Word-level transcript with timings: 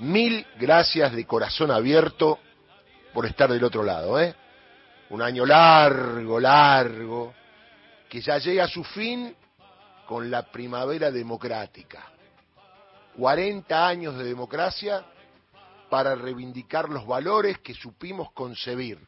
Mil 0.00 0.46
gracias 0.58 1.12
de 1.12 1.26
corazón 1.26 1.70
abierto 1.70 2.38
por 3.12 3.26
estar 3.26 3.50
del 3.50 3.64
otro 3.64 3.82
lado, 3.82 4.20
¿eh? 4.20 4.34
Un 5.10 5.22
año 5.22 5.44
largo, 5.44 6.38
largo, 6.38 7.34
que 8.08 8.20
ya 8.20 8.38
llega 8.38 8.64
a 8.64 8.68
su 8.68 8.84
fin 8.84 9.34
con 10.06 10.30
la 10.30 10.42
primavera 10.50 11.10
democrática. 11.10 12.12
40 13.16 13.88
años 13.88 14.16
de 14.16 14.24
democracia 14.24 15.04
para 15.90 16.14
reivindicar 16.14 16.88
los 16.88 17.06
valores 17.06 17.58
que 17.58 17.74
supimos 17.74 18.30
concebir. 18.32 19.04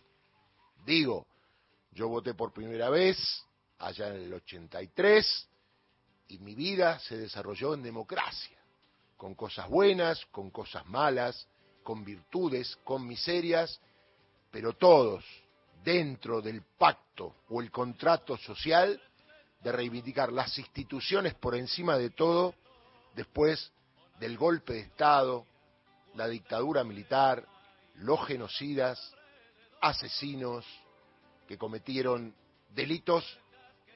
Digo, 0.84 1.26
yo 1.92 2.08
voté 2.08 2.34
por 2.34 2.52
primera 2.52 2.90
vez 2.90 3.16
allá 3.78 4.08
en 4.08 4.22
el 4.22 4.34
83 4.34 5.48
y 6.28 6.38
mi 6.38 6.54
vida 6.54 6.98
se 6.98 7.16
desarrolló 7.16 7.74
en 7.74 7.82
democracia, 7.82 8.58
con 9.20 9.34
cosas 9.34 9.68
buenas, 9.68 10.24
con 10.30 10.50
cosas 10.50 10.86
malas, 10.86 11.46
con 11.82 12.02
virtudes, 12.02 12.78
con 12.84 13.06
miserias, 13.06 13.78
pero 14.50 14.72
todos 14.72 15.22
dentro 15.84 16.40
del 16.40 16.62
pacto 16.78 17.34
o 17.50 17.60
el 17.60 17.70
contrato 17.70 18.38
social 18.38 18.98
de 19.62 19.72
reivindicar 19.72 20.32
las 20.32 20.56
instituciones 20.56 21.34
por 21.34 21.54
encima 21.54 21.98
de 21.98 22.08
todo 22.08 22.54
después 23.14 23.70
del 24.18 24.38
golpe 24.38 24.72
de 24.72 24.80
Estado, 24.80 25.44
la 26.14 26.26
dictadura 26.26 26.82
militar, 26.82 27.46
los 27.96 28.26
genocidas, 28.26 29.14
asesinos 29.82 30.64
que 31.46 31.58
cometieron 31.58 32.34
delitos 32.70 33.22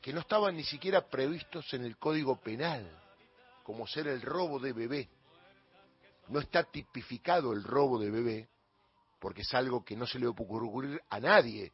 que 0.03 0.13
no 0.13 0.21
estaban 0.21 0.55
ni 0.55 0.65
siquiera 0.65 1.09
previstos 1.09 1.73
en 1.73 1.87
el 1.87 1.97
Código 1.97 2.37
Penal, 2.37 2.87
como 3.65 3.89
ser 3.89 4.07
el 4.07 4.23
robo 4.23 4.61
de 4.61 4.73
bebé. 4.73 5.09
No 6.29 6.39
está 6.39 6.63
tipificado 6.63 7.53
el 7.53 7.65
robo 7.65 7.99
de 7.99 8.11
bebé, 8.11 8.49
porque 9.19 9.43
es 9.43 9.53
algo 9.55 9.85
que 9.85 9.97
no 9.97 10.07
se 10.07 10.21
le 10.21 10.31
puede 10.33 10.67
ocurrir 10.67 11.03
a 11.11 11.19
nadie. 11.19 11.73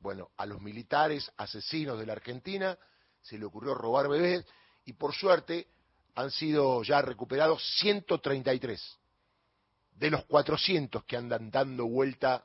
Bueno, 0.00 0.30
a 0.36 0.44
los 0.44 0.60
militares 0.60 1.32
asesinos 1.36 1.98
de 1.98 2.06
la 2.06 2.14
Argentina 2.14 2.76
se 3.22 3.38
le 3.38 3.46
ocurrió 3.46 3.74
robar 3.74 4.08
bebés 4.08 4.44
y 4.84 4.92
por 4.94 5.14
suerte 5.14 5.68
han 6.16 6.30
sido 6.30 6.82
ya 6.82 7.00
recuperados 7.00 7.62
133 7.78 8.98
de 9.92 10.10
los 10.10 10.24
400 10.24 11.04
que 11.04 11.16
andan 11.16 11.50
dando 11.50 11.86
vuelta 11.86 12.44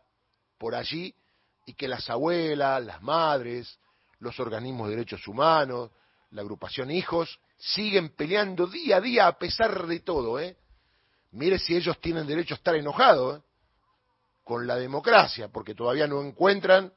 por 0.57 0.75
allí 0.75 1.15
y 1.65 1.73
que 1.73 1.87
las 1.87 2.09
abuelas, 2.09 2.83
las 2.83 3.01
madres, 3.01 3.79
los 4.19 4.39
organismos 4.39 4.89
de 4.89 4.95
derechos 4.95 5.27
humanos, 5.27 5.91
la 6.31 6.41
agrupación 6.41 6.91
Hijos, 6.91 7.39
siguen 7.57 8.09
peleando 8.09 8.67
día 8.67 8.97
a 8.97 9.01
día 9.01 9.27
a 9.27 9.37
pesar 9.37 9.87
de 9.87 9.99
todo. 9.99 10.39
¿eh? 10.39 10.57
Mire 11.31 11.59
si 11.59 11.75
ellos 11.75 11.99
tienen 11.99 12.27
derecho 12.27 12.53
a 12.53 12.57
estar 12.57 12.75
enojados 12.75 13.39
¿eh? 13.39 13.43
con 14.43 14.67
la 14.67 14.75
democracia, 14.75 15.47
porque 15.49 15.75
todavía 15.75 16.07
no 16.07 16.21
encuentran 16.21 16.93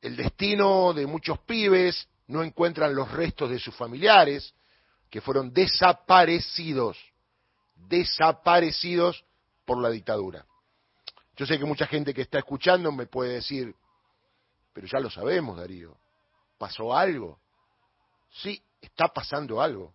el 0.00 0.16
destino 0.16 0.92
de 0.92 1.06
muchos 1.06 1.38
pibes, 1.40 2.08
no 2.26 2.42
encuentran 2.42 2.94
los 2.94 3.10
restos 3.10 3.50
de 3.50 3.58
sus 3.58 3.74
familiares, 3.74 4.54
que 5.10 5.20
fueron 5.20 5.52
desaparecidos, 5.52 6.98
desaparecidos 7.74 9.24
por 9.64 9.80
la 9.80 9.90
dictadura. 9.90 10.46
Yo 11.36 11.46
sé 11.46 11.58
que 11.58 11.64
mucha 11.64 11.86
gente 11.86 12.14
que 12.14 12.22
está 12.22 12.38
escuchando 12.38 12.90
me 12.92 13.06
puede 13.06 13.34
decir, 13.34 13.74
pero 14.72 14.86
ya 14.86 15.00
lo 15.00 15.10
sabemos, 15.10 15.56
Darío, 15.56 15.96
¿pasó 16.56 16.96
algo? 16.96 17.41
Sí, 18.32 18.62
está 18.80 19.08
pasando 19.08 19.60
algo. 19.60 19.94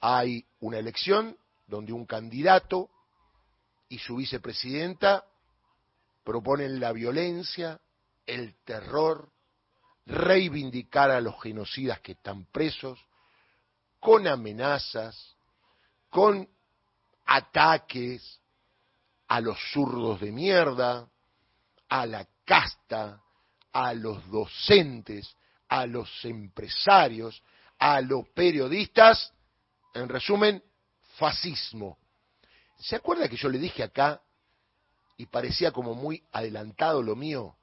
Hay 0.00 0.44
una 0.60 0.78
elección 0.78 1.36
donde 1.66 1.92
un 1.92 2.06
candidato 2.06 2.90
y 3.88 3.98
su 3.98 4.16
vicepresidenta 4.16 5.24
proponen 6.24 6.80
la 6.80 6.92
violencia, 6.92 7.80
el 8.24 8.54
terror, 8.64 9.30
reivindicar 10.06 11.10
a 11.10 11.20
los 11.20 11.40
genocidas 11.42 12.00
que 12.00 12.12
están 12.12 12.44
presos, 12.46 12.98
con 14.00 14.26
amenazas, 14.26 15.36
con 16.10 16.48
ataques 17.24 18.40
a 19.28 19.40
los 19.40 19.58
zurdos 19.72 20.20
de 20.20 20.30
mierda, 20.30 21.08
a 21.88 22.06
la 22.06 22.26
casta, 22.44 23.20
a 23.72 23.94
los 23.94 24.28
docentes, 24.30 25.34
a 25.68 25.86
los 25.86 26.24
empresarios, 26.24 27.42
a 27.78 28.00
los 28.00 28.28
periodistas, 28.28 29.32
en 29.94 30.08
resumen, 30.08 30.62
fascismo. 31.16 31.98
¿Se 32.78 32.96
acuerda 32.96 33.28
que 33.28 33.36
yo 33.36 33.48
le 33.48 33.58
dije 33.58 33.82
acá, 33.82 34.20
y 35.16 35.26
parecía 35.26 35.72
como 35.72 35.94
muy 35.94 36.22
adelantado 36.32 37.02
lo 37.02 37.16
mío? 37.16 37.56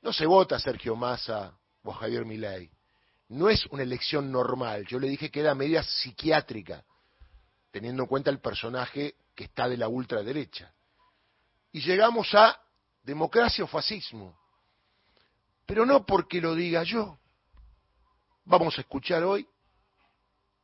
No 0.00 0.12
se 0.12 0.26
vota 0.26 0.58
Sergio 0.58 0.96
Massa 0.96 1.56
o 1.82 1.92
Javier 1.92 2.24
Milei 2.24 2.70
no 3.32 3.48
es 3.48 3.64
una 3.66 3.82
elección 3.82 4.30
normal. 4.30 4.86
Yo 4.86 4.98
le 4.98 5.08
dije 5.08 5.30
que 5.30 5.40
era 5.40 5.54
media 5.54 5.82
psiquiátrica, 5.82 6.84
teniendo 7.70 8.02
en 8.02 8.08
cuenta 8.08 8.30
el 8.30 8.40
personaje 8.40 9.14
que 9.34 9.44
está 9.44 9.68
de 9.68 9.78
la 9.78 9.88
ultraderecha. 9.88 10.72
Y 11.72 11.80
llegamos 11.80 12.34
a 12.34 12.60
democracia 13.02 13.64
o 13.64 13.66
fascismo. 13.66 14.38
Pero 15.64 15.86
no 15.86 16.04
porque 16.04 16.42
lo 16.42 16.54
diga 16.54 16.82
yo. 16.82 17.18
Vamos 18.52 18.76
a 18.76 18.82
escuchar 18.82 19.24
hoy, 19.24 19.48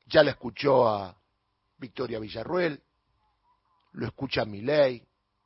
ya 0.05 0.23
la 0.23 0.33
escuchó 0.33 0.87
a 0.87 1.17
Victoria 1.79 2.19
Villarruel, 2.19 2.83
lo 3.93 4.07
escucha 4.07 4.45
Milei, 4.45 5.03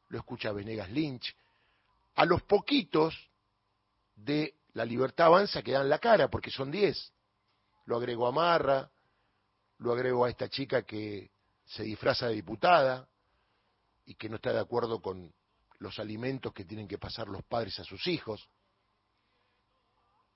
lo 0.09 0.19
escucha 0.19 0.51
Venegas 0.51 0.91
Lynch, 0.91 1.37
a 2.17 2.25
los 2.25 2.43
poquitos 2.43 3.15
de 4.17 4.57
la 4.73 4.85
libertad 4.85 5.27
avanza 5.27 5.63
que 5.63 5.71
dan 5.71 5.89
la 5.89 6.01
cara, 6.01 6.29
porque 6.29 6.51
son 6.51 6.73
diez. 6.73 7.13
Lo 7.85 7.97
agrego 7.97 8.27
a 8.27 8.33
Marra, 8.33 8.91
lo 9.79 9.93
agrego 9.93 10.25
a 10.25 10.31
esta 10.31 10.49
chica 10.49 10.83
que 10.83 11.31
se 11.65 11.85
disfraza 11.85 12.27
de 12.27 12.35
diputada 12.35 13.09
y 14.05 14.17
que 14.17 14.29
no 14.29 14.35
está 14.35 14.53
de 14.53 14.59
acuerdo 14.59 15.01
con 15.01 15.33
los 15.79 15.97
alimentos 16.01 16.53
que 16.53 16.65
tienen 16.65 16.89
que 16.89 16.99
pasar 16.99 17.29
los 17.29 17.45
padres 17.45 17.79
a 17.79 17.85
sus 17.85 18.05
hijos, 18.09 18.49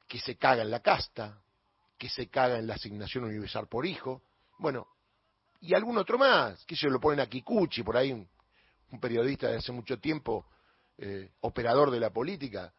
que 0.07 0.21
se 0.21 0.37
caga 0.37 0.63
en 0.63 0.71
la 0.71 0.79
casta, 0.79 1.43
que 1.99 2.09
se 2.09 2.29
caga 2.29 2.59
en 2.59 2.67
la 2.67 2.75
asignación 2.75 3.25
universal 3.25 3.69
por 3.69 3.87
hijo, 3.87 4.23
bueno, 4.59 4.87
y 5.61 5.75
algún 5.75 5.97
otro 5.99 6.19
más, 6.19 6.65
que 6.65 6.77
se 6.77 6.89
lo 6.89 7.01
ponen 7.01 7.21
a 7.21 7.27
Kikuchi, 7.27 7.83
por 7.83 7.97
ahí 7.97 8.13
un, 8.13 8.29
periodista 9.01 9.49
de 9.49 9.57
hace 9.57 9.73
mucho 9.73 9.99
tiempo, 9.99 10.47
eh, 10.99 11.31
operador 11.41 11.91
de 11.91 12.01
la 12.01 12.11
política, 12.11 12.73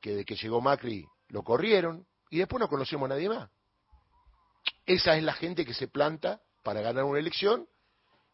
que 0.00 0.14
de 0.14 0.24
que 0.24 0.34
llegó 0.34 0.60
Macri 0.60 1.06
lo 1.28 1.42
corrieron 1.42 2.06
y 2.30 2.38
después 2.38 2.60
no 2.60 2.68
conocemos 2.68 3.06
a 3.06 3.14
nadie 3.14 3.28
más. 3.28 3.48
Esa 4.84 5.16
es 5.16 5.22
la 5.22 5.34
gente 5.34 5.64
que 5.64 5.74
se 5.74 5.88
planta 5.88 6.40
para 6.62 6.80
ganar 6.80 7.04
una 7.04 7.18
elección 7.18 7.68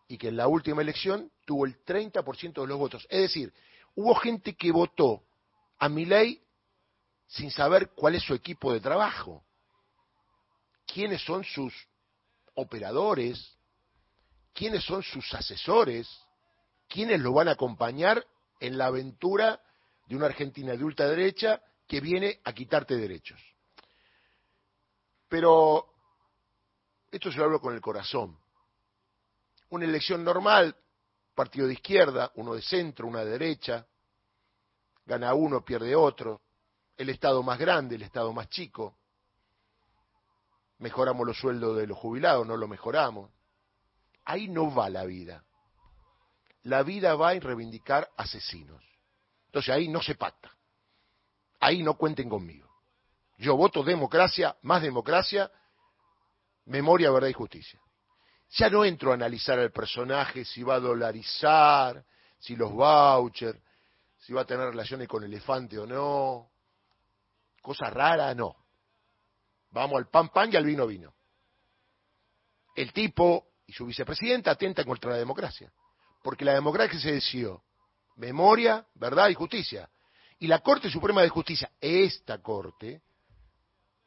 y 0.08 0.18
que 0.18 0.28
en 0.28 0.36
la 0.36 0.48
última 0.48 0.82
elección 0.82 1.30
tuvo 1.44 1.66
el 1.66 1.82
30% 1.84 2.60
de 2.60 2.66
los 2.66 2.78
votos. 2.78 3.06
Es 3.10 3.20
decir, 3.20 3.52
hubo 3.94 4.14
gente 4.14 4.54
que 4.54 4.72
votó 4.72 5.22
a 5.78 5.88
ley 5.88 6.42
sin 7.26 7.50
saber 7.50 7.90
cuál 7.90 8.14
es 8.14 8.22
su 8.22 8.34
equipo 8.34 8.72
de 8.72 8.80
trabajo, 8.80 9.44
quiénes 10.92 11.22
son 11.22 11.42
sus 11.42 11.72
operadores, 12.54 13.56
quiénes 14.52 14.84
son 14.84 15.02
sus 15.02 15.32
asesores, 15.32 16.06
quiénes 16.86 17.18
lo 17.20 17.32
van 17.32 17.48
a 17.48 17.52
acompañar 17.52 18.26
en 18.60 18.76
la 18.76 18.86
aventura 18.86 19.60
de 20.06 20.16
una 20.16 20.26
Argentina 20.26 20.76
de 20.76 20.84
ultraderecha 20.84 21.62
que 21.86 22.00
viene 22.00 22.40
a 22.44 22.52
quitarte 22.52 22.96
derechos. 22.96 23.40
Pero 25.28 25.86
esto 27.10 27.32
se 27.32 27.38
lo 27.38 27.44
hablo 27.44 27.60
con 27.60 27.74
el 27.74 27.80
corazón. 27.80 28.38
Una 29.70 29.86
elección 29.86 30.22
normal, 30.22 30.76
partido 31.34 31.66
de 31.66 31.72
izquierda, 31.72 32.30
uno 32.34 32.54
de 32.54 32.60
centro, 32.60 33.06
una 33.06 33.24
de 33.24 33.30
derecha, 33.30 33.86
gana 35.06 35.32
uno, 35.32 35.64
pierde 35.64 35.96
otro, 35.96 36.42
el 36.98 37.08
Estado 37.08 37.42
más 37.42 37.58
grande, 37.58 37.94
el 37.94 38.02
Estado 38.02 38.30
más 38.34 38.50
chico, 38.50 38.98
mejoramos 40.82 41.24
los 41.24 41.38
sueldos 41.38 41.76
de 41.78 41.86
los 41.86 41.96
jubilados, 41.96 42.46
no 42.46 42.56
lo 42.56 42.66
mejoramos. 42.66 43.30
Ahí 44.24 44.48
no 44.48 44.74
va 44.74 44.90
la 44.90 45.04
vida. 45.04 45.44
La 46.64 46.82
vida 46.82 47.14
va 47.14 47.34
en 47.34 47.40
reivindicar 47.40 48.10
asesinos. 48.16 48.82
Entonces 49.46 49.72
ahí 49.72 49.88
no 49.88 50.02
se 50.02 50.16
pacta. 50.16 50.50
Ahí 51.60 51.82
no 51.82 51.94
cuenten 51.94 52.28
conmigo. 52.28 52.68
Yo 53.38 53.56
voto 53.56 53.84
democracia, 53.84 54.56
más 54.62 54.82
democracia, 54.82 55.50
memoria, 56.66 57.10
verdad 57.12 57.28
y 57.28 57.32
justicia. 57.32 57.80
Ya 58.50 58.68
no 58.68 58.84
entro 58.84 59.12
a 59.12 59.14
analizar 59.14 59.58
al 59.58 59.70
personaje 59.70 60.44
si 60.44 60.64
va 60.64 60.74
a 60.74 60.80
dolarizar, 60.80 62.04
si 62.38 62.56
los 62.56 62.72
vouchers, 62.72 63.58
si 64.18 64.32
va 64.32 64.42
a 64.42 64.46
tener 64.46 64.66
relaciones 64.66 65.06
con 65.06 65.22
elefante 65.22 65.78
o 65.78 65.86
no. 65.86 66.50
Cosa 67.60 67.88
rara, 67.88 68.34
no. 68.34 68.61
Vamos 69.72 69.98
al 69.98 70.08
pan 70.08 70.28
pan 70.28 70.52
y 70.52 70.56
al 70.56 70.64
vino 70.64 70.86
vino. 70.86 71.14
El 72.74 72.92
tipo 72.92 73.46
y 73.66 73.72
su 73.72 73.86
vicepresidenta 73.86 74.50
atentan 74.50 74.86
contra 74.86 75.10
la 75.10 75.18
democracia. 75.18 75.72
porque 76.22 76.44
la 76.44 76.54
democracia 76.54 77.00
se 77.00 77.10
decidió 77.10 77.64
memoria, 78.16 78.86
verdad 78.94 79.28
y 79.28 79.34
justicia. 79.34 79.90
Y 80.38 80.46
la 80.46 80.60
Corte 80.60 80.88
Suprema 80.88 81.22
de 81.22 81.28
Justicia, 81.28 81.70
esta 81.80 82.38
Corte, 82.38 83.02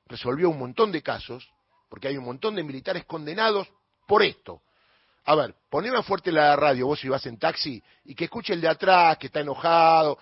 resolvió 0.05 0.49
un 0.49 0.59
montón 0.59 0.91
de 0.91 1.01
casos, 1.01 1.49
porque 1.89 2.07
hay 2.07 2.17
un 2.17 2.23
montón 2.25 2.55
de 2.55 2.63
militares 2.63 3.05
condenados 3.05 3.67
por 4.07 4.23
esto. 4.23 4.61
A 5.25 5.35
ver, 5.35 5.55
poneme 5.69 6.01
fuerte 6.03 6.31
la 6.31 6.55
radio, 6.55 6.87
vos 6.87 6.99
si 6.99 7.09
vas 7.09 7.25
en 7.25 7.37
taxi, 7.37 7.81
y 8.05 8.15
que 8.15 8.25
escuche 8.25 8.53
el 8.53 8.61
de 8.61 8.69
atrás, 8.69 9.17
que 9.17 9.27
está 9.27 9.39
enojado, 9.39 10.17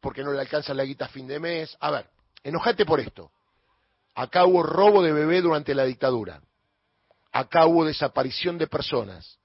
porque 0.00 0.22
no 0.22 0.32
le 0.32 0.40
alcanza 0.40 0.74
la 0.74 0.84
guita 0.84 1.06
a 1.06 1.08
fin 1.08 1.26
de 1.26 1.38
mes. 1.38 1.76
A 1.80 1.90
ver, 1.90 2.10
enojate 2.42 2.84
por 2.84 3.00
esto. 3.00 3.30
Acá 4.14 4.44
hubo 4.44 4.62
robo 4.62 5.02
de 5.02 5.12
bebé 5.12 5.40
durante 5.40 5.74
la 5.74 5.84
dictadura. 5.84 6.42
Acá 7.32 7.66
hubo 7.66 7.84
desaparición 7.84 8.58
de 8.58 8.66
personas. 8.66 9.38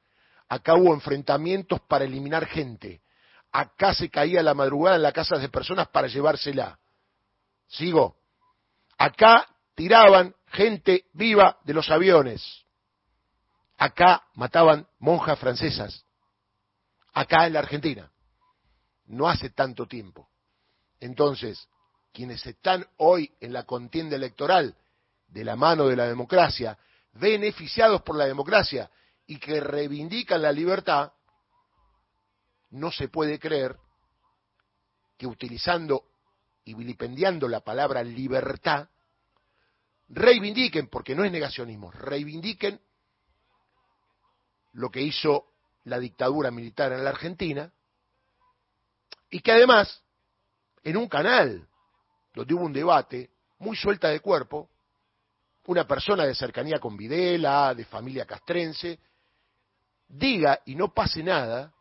Acá 0.49 0.75
hubo 0.75 0.93
enfrentamientos 0.93 1.79
para 1.81 2.05
eliminar 2.05 2.45
gente. 2.45 3.01
Acá 3.51 3.93
se 3.93 4.09
caía 4.09 4.43
la 4.43 4.53
madrugada 4.53 4.95
en 4.95 5.03
la 5.03 5.11
casa 5.11 5.37
de 5.37 5.49
personas 5.49 5.87
para 5.87 6.07
llevársela. 6.07 6.79
Sigo. 7.67 8.17
Acá 8.97 9.47
tiraban 9.75 10.35
gente 10.47 11.05
viva 11.13 11.57
de 11.63 11.73
los 11.73 11.89
aviones. 11.89 12.65
Acá 13.77 14.23
mataban 14.33 14.87
monjas 14.99 15.37
francesas. 15.39 16.05
Acá 17.13 17.47
en 17.47 17.53
la 17.53 17.59
Argentina. 17.59 18.11
No 19.05 19.27
hace 19.27 19.49
tanto 19.49 19.85
tiempo. 19.85 20.29
Entonces, 20.99 21.67
quienes 22.15 22.45
están 22.45 22.87
hoy 22.97 23.29
en 23.41 23.51
la 23.51 23.63
contienda 23.63 24.15
electoral 24.15 24.73
de 25.27 25.43
la 25.43 25.57
mano 25.57 25.87
de 25.87 25.97
la 25.97 26.07
democracia, 26.07 26.77
beneficiados 27.11 28.01
por 28.03 28.15
la 28.15 28.25
democracia 28.25 28.89
y 29.27 29.37
que 29.37 29.59
reivindican 29.59 30.41
la 30.41 30.53
libertad, 30.53 31.11
no 32.69 32.89
se 32.89 33.09
puede 33.09 33.37
creer 33.37 33.75
que 35.17 35.27
utilizando 35.27 36.05
y 36.63 36.73
vilipendiando 36.73 37.49
la 37.49 37.59
palabra 37.59 38.01
libertad, 38.01 38.87
reivindiquen, 40.07 40.87
porque 40.87 41.15
no 41.15 41.25
es 41.25 41.31
negacionismo, 41.33 41.91
reivindiquen 41.91 42.79
lo 44.71 44.89
que 44.89 45.01
hizo 45.01 45.47
la 45.83 45.99
dictadura 45.99 46.49
militar 46.49 46.93
en 46.93 47.03
la 47.03 47.09
Argentina, 47.09 47.71
y 49.29 49.41
que 49.41 49.51
además, 49.51 50.01
en 50.83 50.95
un 50.95 51.09
canal 51.09 51.67
donde 52.35 52.53
hubo 52.53 52.65
un 52.65 52.73
debate, 52.73 53.31
muy 53.59 53.75
suelta 53.77 54.09
de 54.09 54.19
cuerpo, 54.19 54.69
una 55.67 55.87
persona 55.87 56.25
de 56.25 56.35
cercanía 56.35 56.79
con 56.79 56.95
Videla, 56.97 57.73
de 57.73 57.85
familia 57.85 58.25
castrense, 58.25 58.99
diga 60.07 60.59
y 60.65 60.75
no 60.75 60.93
pase 60.93 61.23
nada, 61.23 61.73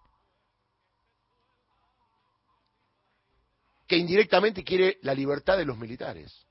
que 3.86 3.96
indirectamente 3.98 4.64
quiere 4.64 4.98
la 5.02 5.12
libertad 5.12 5.58
de 5.58 5.66
los 5.66 5.76
militares. 5.76 6.46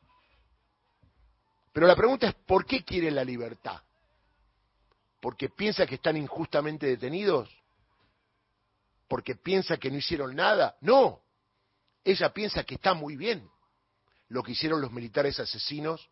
Pero 1.72 1.88
la 1.88 1.96
pregunta 1.96 2.28
es, 2.28 2.36
¿por 2.36 2.66
qué 2.66 2.84
quiere 2.84 3.10
la 3.10 3.24
libertad? 3.24 3.82
¿Porque 5.20 5.50
piensa 5.50 5.88
que 5.88 5.96
están 5.96 6.18
injustamente 6.18 6.86
detenidos? 6.86 7.50
¿Porque 9.08 9.36
piensa 9.36 9.78
que 9.78 9.90
no 9.90 9.98
hicieron 9.98 10.36
nada? 10.36 10.78
No, 10.82 11.22
ella 12.04 12.32
piensa 12.32 12.64
que 12.64 12.76
está 12.76 12.94
muy 12.94 13.16
bien 13.16 13.50
lo 14.30 14.44
que 14.44 14.54
hicieron 14.54 14.82
los 14.82 14.92
militares 14.92 15.40
asesinos 15.40 16.10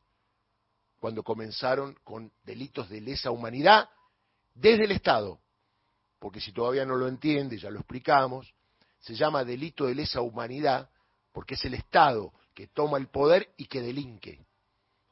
cuando 0.99 1.23
comenzaron 1.23 1.97
con 2.03 2.31
delitos 2.43 2.89
de 2.89 3.01
lesa 3.01 3.31
humanidad 3.31 3.89
desde 4.53 4.85
el 4.85 4.91
Estado. 4.91 5.39
Porque 6.19 6.39
si 6.39 6.51
todavía 6.51 6.85
no 6.85 6.95
lo 6.95 7.07
entiende, 7.07 7.57
ya 7.57 7.71
lo 7.71 7.79
explicamos, 7.79 8.53
se 8.99 9.15
llama 9.15 9.43
delito 9.43 9.87
de 9.87 9.95
lesa 9.95 10.21
humanidad 10.21 10.89
porque 11.31 11.55
es 11.55 11.65
el 11.65 11.73
Estado 11.73 12.33
que 12.53 12.67
toma 12.67 12.97
el 12.97 13.07
poder 13.07 13.53
y 13.57 13.65
que 13.65 13.81
delinque, 13.81 14.45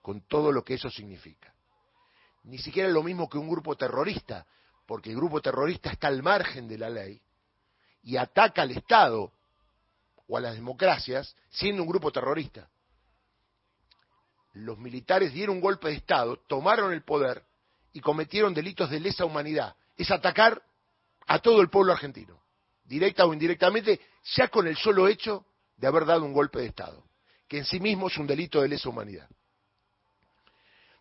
con 0.02 0.22
todo 0.22 0.52
lo 0.52 0.64
que 0.64 0.76
eso 0.76 0.90
significa. 0.90 1.54
Ni 2.44 2.58
siquiera 2.58 2.88
es 2.88 2.94
lo 2.94 3.04
mismo 3.04 3.30
que 3.30 3.38
un 3.38 3.50
grupo 3.50 3.76
terrorista, 3.76 4.46
porque 4.86 5.10
el 5.10 5.16
grupo 5.16 5.42
terrorista 5.42 5.92
está 5.92 6.08
al 6.08 6.22
margen 6.22 6.68
de 6.68 6.78
la 6.78 6.90
ley 6.90 7.22
y 8.04 8.18
ataca 8.18 8.62
al 8.62 8.72
Estado 8.72 9.32
o 10.28 10.38
a 10.38 10.42
las 10.42 10.56
democracias 10.56 11.36
siendo 11.50 11.82
un 11.84 11.90
grupo 11.90 12.12
terrorista. 12.12 12.70
Los 14.54 14.78
militares 14.78 15.34
dieron 15.34 15.58
un 15.58 15.62
golpe 15.62 15.90
de 15.90 15.96
Estado, 15.96 16.38
tomaron 16.48 16.92
el 16.94 17.04
poder 17.04 17.44
y 17.94 18.02
cometieron 18.02 18.54
delitos 18.54 18.90
de 18.90 19.00
lesa 19.00 19.26
humanidad. 19.26 19.76
Es 19.98 20.12
atacar 20.12 20.62
a 21.28 21.40
todo 21.40 21.62
el 21.62 21.70
pueblo 21.70 21.94
argentino, 21.94 22.42
directa 22.86 23.26
o 23.26 23.34
indirectamente, 23.34 24.00
ya 24.36 24.48
con 24.48 24.68
el 24.68 24.76
solo 24.78 25.08
hecho 25.08 25.46
de 25.78 25.88
haber 25.88 26.06
dado 26.06 26.26
un 26.26 26.34
golpe 26.34 26.60
de 26.60 26.68
Estado, 26.68 27.04
que 27.48 27.60
en 27.60 27.66
sí 27.66 27.80
mismo 27.80 28.08
es 28.08 28.18
un 28.18 28.28
delito 28.28 28.62
de 28.62 28.68
lesa 28.68 28.90
humanidad. 28.90 29.30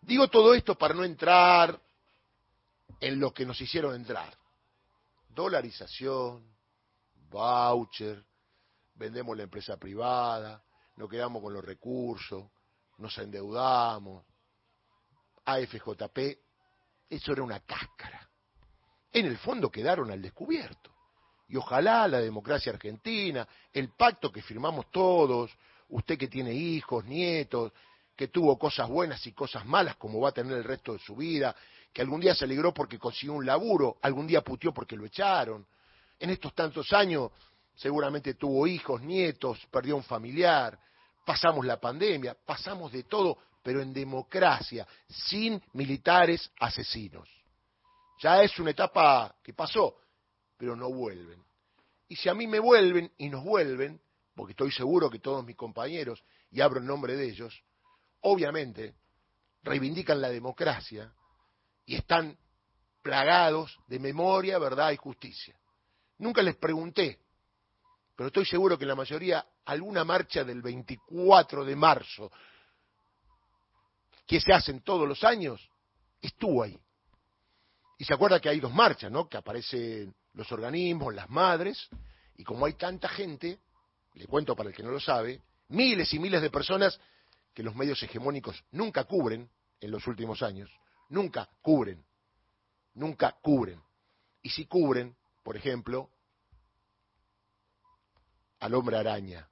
Digo 0.01 0.27
todo 0.27 0.53
esto 0.53 0.75
para 0.75 0.93
no 0.93 1.03
entrar 1.03 1.79
en 2.99 3.19
lo 3.19 3.33
que 3.33 3.45
nos 3.45 3.59
hicieron 3.59 3.95
entrar. 3.95 4.33
Dolarización, 5.29 6.43
voucher, 7.29 8.23
vendemos 8.95 9.35
la 9.37 9.43
empresa 9.43 9.77
privada, 9.77 10.63
nos 10.95 11.09
quedamos 11.09 11.41
con 11.41 11.53
los 11.53 11.63
recursos, 11.63 12.45
nos 12.99 13.17
endeudamos, 13.17 14.25
AFJP, 15.45 16.17
eso 17.09 17.31
era 17.31 17.43
una 17.43 17.59
cáscara. 17.61 18.29
En 19.11 19.25
el 19.25 19.37
fondo 19.37 19.71
quedaron 19.71 20.11
al 20.11 20.21
descubierto 20.21 20.91
y 21.47 21.55
ojalá 21.55 22.07
la 22.07 22.19
democracia 22.19 22.71
argentina, 22.71 23.47
el 23.73 23.89
pacto 23.89 24.31
que 24.31 24.41
firmamos 24.41 24.91
todos, 24.91 25.51
usted 25.89 26.17
que 26.17 26.27
tiene 26.27 26.53
hijos, 26.53 27.03
nietos, 27.05 27.71
que 28.15 28.27
tuvo 28.27 28.59
cosas 28.59 28.87
buenas 28.87 29.25
y 29.25 29.31
cosas 29.31 29.65
malas 29.65 29.95
como 29.95 30.19
va 30.19 30.29
a 30.29 30.33
tener 30.33 30.57
el 30.57 30.63
resto 30.63 30.93
de 30.93 30.99
su 30.99 31.15
vida, 31.15 31.55
que 31.91 32.01
algún 32.01 32.19
día 32.21 32.35
se 32.35 32.45
alegró 32.45 32.73
porque 32.73 32.99
consiguió 32.99 33.33
un 33.33 33.45
laburo, 33.45 33.97
algún 34.01 34.27
día 34.27 34.41
putió 34.41 34.71
porque 34.71 34.95
lo 34.95 35.05
echaron. 35.05 35.65
En 36.19 36.29
estos 36.29 36.53
tantos 36.53 36.93
años 36.93 37.31
seguramente 37.75 38.35
tuvo 38.35 38.67
hijos, 38.67 39.01
nietos, 39.01 39.65
perdió 39.71 39.95
un 39.95 40.03
familiar, 40.03 40.77
pasamos 41.29 41.63
la 41.63 41.79
pandemia, 41.79 42.35
pasamos 42.43 42.91
de 42.91 43.03
todo, 43.03 43.37
pero 43.61 43.83
en 43.83 43.93
democracia, 43.93 44.87
sin 45.07 45.61
militares 45.73 46.51
asesinos. 46.59 47.29
Ya 48.19 48.41
es 48.41 48.57
una 48.57 48.71
etapa 48.71 49.35
que 49.43 49.53
pasó, 49.53 49.95
pero 50.57 50.75
no 50.75 50.89
vuelven. 50.91 51.39
Y 52.07 52.15
si 52.15 52.29
a 52.29 52.33
mí 52.33 52.47
me 52.47 52.57
vuelven 52.57 53.11
y 53.19 53.29
nos 53.29 53.43
vuelven, 53.43 54.01
porque 54.33 54.53
estoy 54.53 54.71
seguro 54.71 55.07
que 55.07 55.19
todos 55.19 55.45
mis 55.45 55.55
compañeros, 55.55 56.23
y 56.49 56.61
abro 56.61 56.79
el 56.79 56.87
nombre 56.87 57.15
de 57.15 57.25
ellos, 57.29 57.61
obviamente 58.21 58.95
reivindican 59.61 60.19
la 60.19 60.29
democracia 60.29 61.13
y 61.85 61.93
están 61.93 62.35
plagados 63.03 63.77
de 63.85 63.99
memoria, 63.99 64.57
verdad 64.57 64.89
y 64.93 64.97
justicia. 64.97 65.55
Nunca 66.17 66.41
les 66.41 66.55
pregunté, 66.55 67.19
pero 68.19 68.27
estoy 68.27 68.45
seguro 68.45 68.77
que 68.77 68.85
la 68.85 68.95
mayoría, 68.95 69.45
alguna 69.63 70.03
marcha 70.03 70.43
del 70.43 70.61
24 70.61 71.63
de 71.63 71.73
marzo, 71.73 72.29
que 74.27 74.41
se 74.41 74.51
hacen 74.51 74.81
todos 74.81 75.07
los 75.07 75.23
años, 75.23 75.69
estuvo 76.21 76.63
ahí. 76.63 76.77
Y 77.97 78.03
se 78.03 78.13
acuerda 78.13 78.41
que 78.41 78.49
hay 78.49 78.59
dos 78.59 78.73
marchas, 78.73 79.09
¿no? 79.09 79.29
Que 79.29 79.37
aparecen 79.37 80.13
los 80.33 80.51
organismos, 80.51 81.15
las 81.15 81.29
madres, 81.29 81.87
y 82.35 82.43
como 82.43 82.65
hay 82.65 82.73
tanta 82.73 83.07
gente, 83.07 83.57
le 84.15 84.27
cuento 84.27 84.53
para 84.53 84.67
el 84.67 84.75
que 84.75 84.83
no 84.83 84.91
lo 84.91 84.99
sabe, 84.99 85.41
miles 85.69 86.13
y 86.13 86.19
miles 86.19 86.41
de 86.41 86.49
personas 86.49 86.99
que 87.53 87.63
los 87.63 87.73
medios 87.73 88.03
hegemónicos 88.03 88.61
nunca 88.71 89.05
cubren 89.05 89.49
en 89.79 89.91
los 89.91 90.05
últimos 90.07 90.43
años, 90.43 90.69
nunca 91.07 91.49
cubren, 91.61 92.03
nunca 92.95 93.31
cubren. 93.41 93.81
Y 94.41 94.49
si 94.49 94.65
cubren, 94.65 95.15
por 95.41 95.55
ejemplo, 95.55 96.09
al 98.59 98.73
hombre 98.73 98.97
araña 98.97 99.47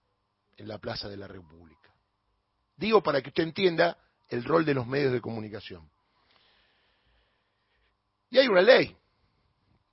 en 0.57 0.67
la 0.67 0.79
Plaza 0.79 1.09
de 1.09 1.17
la 1.17 1.27
República. 1.27 1.93
Digo 2.75 3.01
para 3.01 3.21
que 3.21 3.29
usted 3.29 3.43
entienda 3.43 3.97
el 4.29 4.43
rol 4.43 4.65
de 4.65 4.73
los 4.73 4.85
medios 4.85 5.13
de 5.13 5.21
comunicación. 5.21 5.89
Y 8.29 8.37
hay 8.37 8.47
una 8.47 8.61
ley 8.61 8.97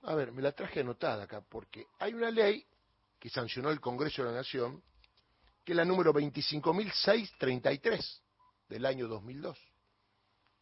a 0.07 0.15
ver, 0.15 0.33
me 0.33 0.43
la 0.43 0.53
traje 0.53 0.81
anotada 0.81 1.25
acá, 1.25 1.43
porque 1.49 1.87
hay 1.99 2.13
una 2.13 2.31
ley 2.31 2.63
que 3.19 3.31
sancionó 3.31 3.71
el 3.71 3.81
Congreso 3.81 4.23
de 4.23 4.31
la 4.31 4.37
Nación, 4.37 4.83
que 5.65 5.73
es 5.73 5.77
la 5.77 5.85
número 5.85 6.13
25.633 6.13 8.21
del 8.69 8.85
año 8.85 9.09
2002. 9.09 9.59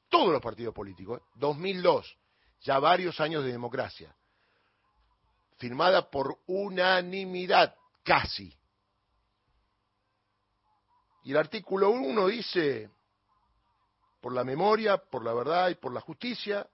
Todos 0.09 0.33
los 0.33 0.41
partidos 0.41 0.73
políticos, 0.73 1.23
2002, 1.35 2.07
¿eh? 2.07 2.11
ya 2.61 2.79
varios 2.79 3.19
años 3.19 3.45
de 3.45 3.51
democracia, 3.51 4.15
firmada 5.59 6.09
por 6.09 6.39
unanimidad, 6.47 7.75
casi. 8.03 8.57
Y 11.25 11.31
el 11.31 11.37
artículo 11.37 11.91
1 11.91 12.27
dice, 12.29 12.91
por 14.21 14.33
la 14.33 14.45
memoria, 14.45 14.99
por 14.99 15.25
la 15.25 15.33
verdad 15.33 15.69
y 15.69 15.75
por 15.77 15.93
la 15.93 16.01
justicia, 16.01 16.69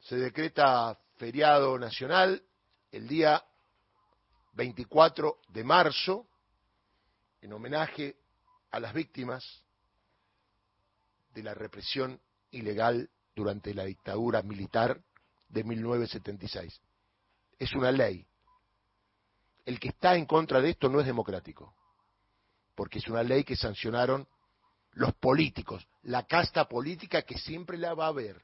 se 0.00 0.16
decreta 0.16 0.98
feriado 1.16 1.78
nacional 1.78 2.42
el 2.90 3.06
día 3.06 3.44
24 4.54 5.38
de 5.48 5.64
marzo, 5.64 6.26
en 7.40 7.52
homenaje 7.52 8.16
a 8.70 8.80
las 8.80 8.92
víctimas 8.94 9.62
de 11.34 11.42
la 11.42 11.54
represión 11.54 12.20
ilegal 12.50 13.10
durante 13.34 13.74
la 13.74 13.84
dictadura 13.84 14.42
militar 14.42 15.00
de 15.48 15.64
1976. 15.64 16.80
Es 17.58 17.72
una 17.74 17.90
ley. 17.90 18.26
El 19.64 19.78
que 19.78 19.88
está 19.88 20.16
en 20.16 20.26
contra 20.26 20.60
de 20.60 20.70
esto 20.70 20.88
no 20.88 21.00
es 21.00 21.06
democrático, 21.06 21.74
porque 22.74 22.98
es 22.98 23.08
una 23.08 23.22
ley 23.22 23.44
que 23.44 23.56
sancionaron 23.56 24.26
los 24.92 25.14
políticos, 25.14 25.86
la 26.02 26.26
casta 26.26 26.68
política 26.68 27.22
que 27.22 27.38
siempre 27.38 27.78
la 27.78 27.94
va 27.94 28.06
a 28.06 28.08
haber. 28.08 28.42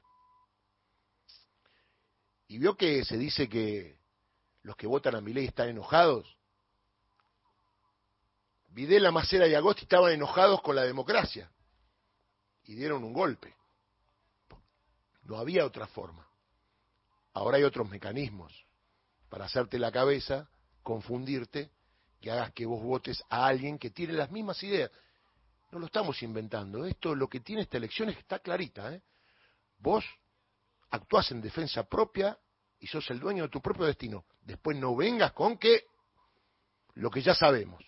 Y 2.47 2.57
vio 2.57 2.75
que 2.75 3.05
se 3.05 3.17
dice 3.17 3.47
que 3.47 3.99
los 4.63 4.75
que 4.75 4.87
votan 4.87 5.15
a 5.15 5.21
mi 5.21 5.33
ley 5.33 5.45
están 5.45 5.69
enojados. 5.69 6.37
Videla, 8.69 9.11
Macera 9.11 9.47
y 9.47 9.55
Agosti 9.55 9.83
estaban 9.83 10.11
enojados 10.11 10.61
con 10.61 10.75
la 10.75 10.83
democracia 10.83 11.51
y 12.63 12.75
dieron 12.75 13.03
un 13.03 13.13
golpe. 13.13 13.55
No 15.23 15.37
había 15.37 15.65
otra 15.65 15.87
forma. 15.87 16.27
Ahora 17.33 17.57
hay 17.57 17.63
otros 17.63 17.89
mecanismos 17.89 18.65
para 19.29 19.45
hacerte 19.45 19.77
la 19.77 19.91
cabeza, 19.91 20.49
confundirte, 20.89 21.69
que 22.19 22.31
hagas 22.31 22.51
que 22.51 22.65
vos 22.65 22.81
votes 22.81 23.23
a 23.29 23.45
alguien 23.45 23.77
que 23.77 23.91
tiene 23.91 24.13
las 24.13 24.31
mismas 24.31 24.61
ideas. 24.63 24.89
No 25.71 25.77
lo 25.77 25.85
estamos 25.85 26.19
inventando. 26.23 26.83
Esto, 26.83 27.13
lo 27.13 27.27
que 27.27 27.41
tiene 27.41 27.61
esta 27.61 27.77
elección 27.77 28.09
está 28.09 28.39
clarita. 28.39 28.95
¿eh? 28.95 29.03
Vos 29.77 30.03
actuás 30.89 31.29
en 31.29 31.41
defensa 31.41 31.83
propia 31.83 32.35
y 32.79 32.87
sos 32.87 33.07
el 33.11 33.19
dueño 33.19 33.43
de 33.43 33.49
tu 33.49 33.61
propio 33.61 33.85
destino. 33.85 34.25
Después 34.41 34.77
no 34.79 34.95
vengas 34.95 35.31
con 35.33 35.59
que 35.59 35.83
lo 36.95 37.11
que 37.11 37.21
ya 37.21 37.35
sabemos. 37.35 37.83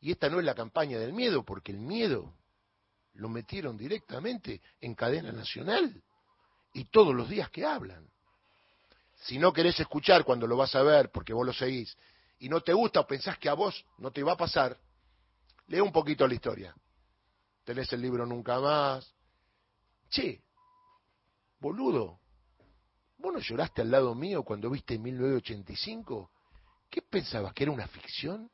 Y 0.00 0.12
esta 0.12 0.28
no 0.28 0.38
es 0.38 0.44
la 0.44 0.54
campaña 0.54 1.00
del 1.00 1.12
miedo, 1.12 1.44
porque 1.44 1.72
el 1.72 1.80
miedo 1.80 2.36
lo 3.14 3.28
metieron 3.28 3.76
directamente 3.76 4.60
en 4.80 4.94
cadena 4.94 5.32
nacional 5.32 6.04
y 6.72 6.84
todos 6.84 7.12
los 7.12 7.28
días 7.28 7.50
que 7.50 7.66
hablan. 7.66 8.11
Si 9.22 9.38
no 9.38 9.52
querés 9.52 9.78
escuchar 9.78 10.24
cuando 10.24 10.46
lo 10.46 10.56
vas 10.56 10.74
a 10.74 10.82
ver, 10.82 11.10
porque 11.10 11.32
vos 11.32 11.46
lo 11.46 11.52
seguís, 11.52 11.96
y 12.38 12.48
no 12.48 12.60
te 12.60 12.72
gusta 12.72 13.00
o 13.00 13.06
pensás 13.06 13.38
que 13.38 13.48
a 13.48 13.54
vos 13.54 13.84
no 13.98 14.10
te 14.10 14.22
va 14.22 14.32
a 14.32 14.36
pasar, 14.36 14.76
lee 15.68 15.80
un 15.80 15.92
poquito 15.92 16.26
la 16.26 16.34
historia. 16.34 16.74
Tenés 17.64 17.92
el 17.92 18.02
libro 18.02 18.26
Nunca 18.26 18.58
Más. 18.58 19.14
Che, 20.10 20.42
boludo, 21.60 22.20
¿vos 23.18 23.32
no 23.32 23.38
lloraste 23.38 23.82
al 23.82 23.90
lado 23.90 24.14
mío 24.14 24.42
cuando 24.42 24.68
viste 24.68 24.98
1985? 24.98 26.30
¿Qué 26.90 27.00
pensabas? 27.02 27.54
¿Que 27.54 27.62
era 27.62 27.72
una 27.72 27.86
ficción? 27.86 28.50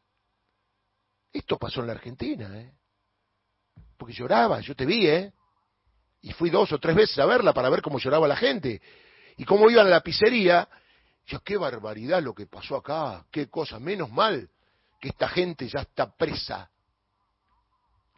Esto 1.32 1.58
pasó 1.58 1.80
en 1.80 1.86
la 1.86 1.94
Argentina, 1.94 2.60
¿eh? 2.60 2.78
porque 3.98 4.14
lloraba, 4.14 4.60
yo 4.60 4.74
te 4.76 4.86
vi, 4.86 5.06
¿eh? 5.06 5.32
Y 6.22 6.32
fui 6.32 6.50
dos 6.50 6.72
o 6.72 6.78
tres 6.78 6.94
veces 6.94 7.18
a 7.18 7.26
verla 7.26 7.52
para 7.52 7.68
ver 7.68 7.82
cómo 7.82 7.98
lloraba 7.98 8.28
la 8.28 8.36
gente. 8.36 8.80
Y 9.38 9.44
cómo 9.44 9.70
iban 9.70 9.86
a 9.86 9.90
la 9.90 10.00
pizzería. 10.00 10.68
Yo, 11.26 11.40
qué 11.40 11.56
barbaridad 11.56 12.22
lo 12.22 12.34
que 12.34 12.46
pasó 12.46 12.76
acá, 12.76 13.24
qué 13.30 13.48
cosa, 13.48 13.78
menos 13.78 14.10
mal 14.10 14.48
que 15.00 15.08
esta 15.08 15.28
gente 15.28 15.68
ya 15.68 15.80
está 15.80 16.10
presa. 16.10 16.70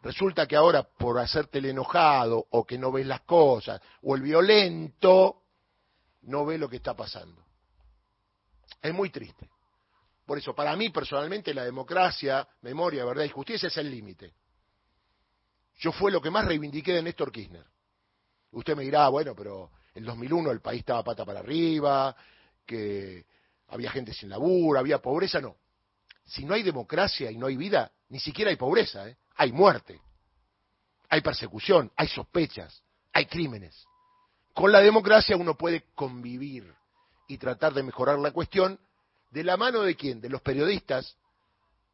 Resulta 0.01 0.47
que 0.47 0.55
ahora 0.55 0.83
por 0.83 1.19
hacerte 1.19 1.59
el 1.59 1.65
enojado 1.65 2.47
o 2.49 2.65
que 2.65 2.77
no 2.77 2.91
ves 2.91 3.05
las 3.05 3.21
cosas 3.21 3.79
o 4.01 4.15
el 4.15 4.21
violento, 4.23 5.43
no 6.23 6.45
ve 6.45 6.57
lo 6.57 6.67
que 6.67 6.77
está 6.77 6.95
pasando. 6.95 7.43
Es 8.81 8.93
muy 8.93 9.11
triste. 9.11 9.49
Por 10.25 10.39
eso, 10.39 10.55
para 10.55 10.75
mí 10.75 10.89
personalmente, 10.89 11.53
la 11.53 11.65
democracia, 11.65 12.47
memoria, 12.61 13.05
verdad 13.05 13.25
y 13.25 13.29
justicia 13.29 13.67
es 13.67 13.77
el 13.77 13.91
límite. 13.91 14.33
Yo 15.79 15.91
fue 15.91 16.11
lo 16.11 16.21
que 16.21 16.31
más 16.31 16.45
reivindiqué 16.45 16.93
de 16.93 17.03
Néstor 17.03 17.31
Kirchner. 17.31 17.65
Usted 18.51 18.75
me 18.75 18.83
dirá, 18.83 19.07
bueno, 19.09 19.35
pero 19.35 19.71
en 19.95 20.05
2001 20.05 20.51
el 20.51 20.61
país 20.61 20.79
estaba 20.79 21.03
pata 21.03 21.25
para 21.25 21.39
arriba, 21.39 22.15
que 22.65 23.25
había 23.67 23.91
gente 23.91 24.13
sin 24.13 24.29
laburo, 24.29 24.79
había 24.79 24.99
pobreza, 24.99 25.41
no. 25.41 25.55
Si 26.25 26.45
no 26.45 26.53
hay 26.53 26.63
democracia 26.63 27.31
y 27.31 27.37
no 27.37 27.47
hay 27.47 27.57
vida, 27.57 27.91
ni 28.09 28.19
siquiera 28.19 28.51
hay 28.51 28.57
pobreza, 28.57 29.07
¿eh? 29.09 29.17
hay 29.35 29.51
muerte, 29.51 29.99
hay 31.09 31.21
persecución, 31.21 31.91
hay 31.95 32.07
sospechas, 32.07 32.81
hay 33.11 33.25
crímenes. 33.25 33.85
Con 34.53 34.71
la 34.71 34.79
democracia 34.79 35.35
uno 35.35 35.57
puede 35.57 35.85
convivir 35.95 36.73
y 37.27 37.37
tratar 37.37 37.73
de 37.73 37.83
mejorar 37.83 38.19
la 38.19 38.31
cuestión 38.31 38.79
de 39.31 39.43
la 39.43 39.57
mano 39.57 39.81
de 39.81 39.95
quién, 39.95 40.19
de 40.21 40.29
los 40.29 40.41
periodistas, 40.41 41.17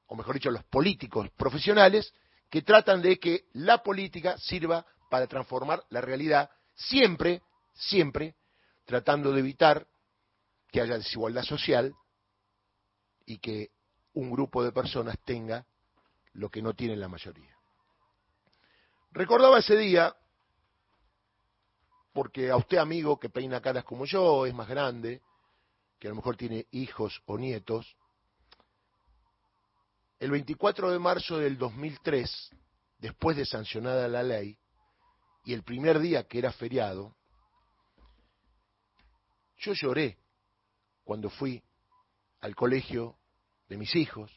o 0.07 0.15
mejor 0.15 0.35
dicho, 0.35 0.49
los 0.49 0.63
políticos 0.63 1.29
profesionales, 1.37 2.13
que 2.49 2.61
tratan 2.61 3.01
de 3.01 3.19
que 3.19 3.45
la 3.53 3.83
política 3.83 4.37
sirva 4.37 4.85
para 5.09 5.27
transformar 5.27 5.83
la 5.89 6.01
realidad, 6.01 6.49
siempre, 6.75 7.41
siempre 7.77 8.35
tratando 8.85 9.31
de 9.31 9.39
evitar 9.39 9.87
que 10.71 10.81
haya 10.81 10.97
desigualdad 10.97 11.43
social 11.43 11.93
y 13.25 13.37
que 13.39 13.71
un 14.13 14.31
grupo 14.31 14.63
de 14.63 14.71
personas 14.71 15.17
tenga 15.23 15.65
lo 16.33 16.49
que 16.49 16.61
no 16.61 16.73
tiene 16.73 16.95
la 16.95 17.07
mayoría. 17.07 17.55
Recordaba 19.11 19.59
ese 19.59 19.77
día, 19.77 20.15
porque 22.13 22.49
a 22.49 22.57
usted 22.57 22.77
amigo 22.77 23.19
que 23.19 23.29
peina 23.29 23.61
caras 23.61 23.83
como 23.83 24.05
yo, 24.05 24.45
es 24.45 24.53
más 24.53 24.67
grande, 24.67 25.21
que 25.99 26.07
a 26.07 26.09
lo 26.11 26.15
mejor 26.15 26.37
tiene 26.37 26.67
hijos 26.71 27.21
o 27.25 27.37
nietos, 27.37 27.95
el 30.19 30.31
24 30.31 30.91
de 30.91 30.99
marzo 30.99 31.37
del 31.37 31.57
2003, 31.57 32.49
después 32.99 33.37
de 33.37 33.45
sancionada 33.45 34.07
la 34.07 34.23
ley, 34.23 34.57
y 35.43 35.53
el 35.53 35.63
primer 35.63 35.99
día 35.99 36.27
que 36.27 36.39
era 36.39 36.51
feriado, 36.51 37.15
yo 39.57 39.73
lloré 39.73 40.17
cuando 41.03 41.29
fui 41.29 41.61
al 42.41 42.55
colegio 42.55 43.17
de 43.67 43.77
mis 43.77 43.95
hijos, 43.95 44.31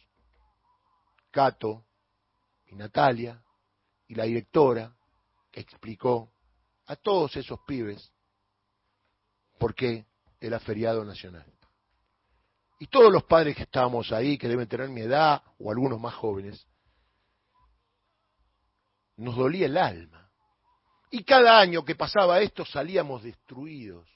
Cato 1.31 1.85
y 2.67 2.75
Natalia, 2.75 3.43
y 4.09 4.15
la 4.15 4.25
directora 4.25 4.95
explicó 5.53 6.33
a 6.87 6.97
todos 6.97 7.37
esos 7.37 7.61
pibes 7.67 8.13
por 9.59 9.75
qué 9.75 10.07
era 10.41 10.59
feriado 10.59 11.05
nacional. 11.05 11.47
Y 12.81 12.87
todos 12.87 13.13
los 13.13 13.25
padres 13.25 13.55
que 13.55 13.65
estábamos 13.65 14.11
ahí, 14.11 14.39
que 14.39 14.49
deben 14.49 14.67
tener 14.67 14.89
mi 14.89 15.03
edad, 15.03 15.43
o 15.59 15.71
algunos 15.71 16.01
más 16.01 16.15
jóvenes, 16.15 16.67
nos 19.17 19.37
dolía 19.37 19.67
el 19.67 19.77
alma. 19.77 20.31
Y 21.11 21.23
cada 21.25 21.61
año 21.61 21.85
que 21.85 21.95
pasaba 21.95 22.41
esto 22.41 22.65
salíamos 22.65 23.23
destruidos, 23.23 24.09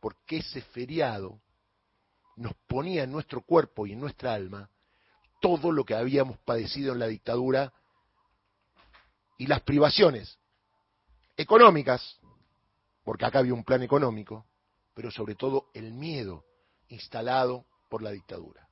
porque 0.00 0.38
ese 0.38 0.62
feriado 0.62 1.40
nos 2.36 2.54
ponía 2.66 3.04
en 3.04 3.12
nuestro 3.12 3.42
cuerpo 3.42 3.86
y 3.86 3.92
en 3.92 4.00
nuestra 4.00 4.34
alma 4.34 4.70
todo 5.40 5.72
lo 5.72 5.84
que 5.84 5.94
habíamos 5.94 6.38
padecido 6.38 6.92
en 6.92 6.98
la 6.98 7.06
dictadura 7.06 7.72
y 9.38 9.46
las 9.46 9.62
privaciones 9.62 10.38
económicas, 11.36 12.18
porque 13.04 13.24
acá 13.24 13.38
había 13.38 13.54
un 13.54 13.64
plan 13.64 13.82
económico, 13.82 14.46
pero 14.94 15.10
sobre 15.10 15.34
todo 15.34 15.70
el 15.72 15.92
miedo 15.92 16.44
instalado 16.88 17.64
por 17.88 18.02
la 18.02 18.10
dictadura. 18.10 18.68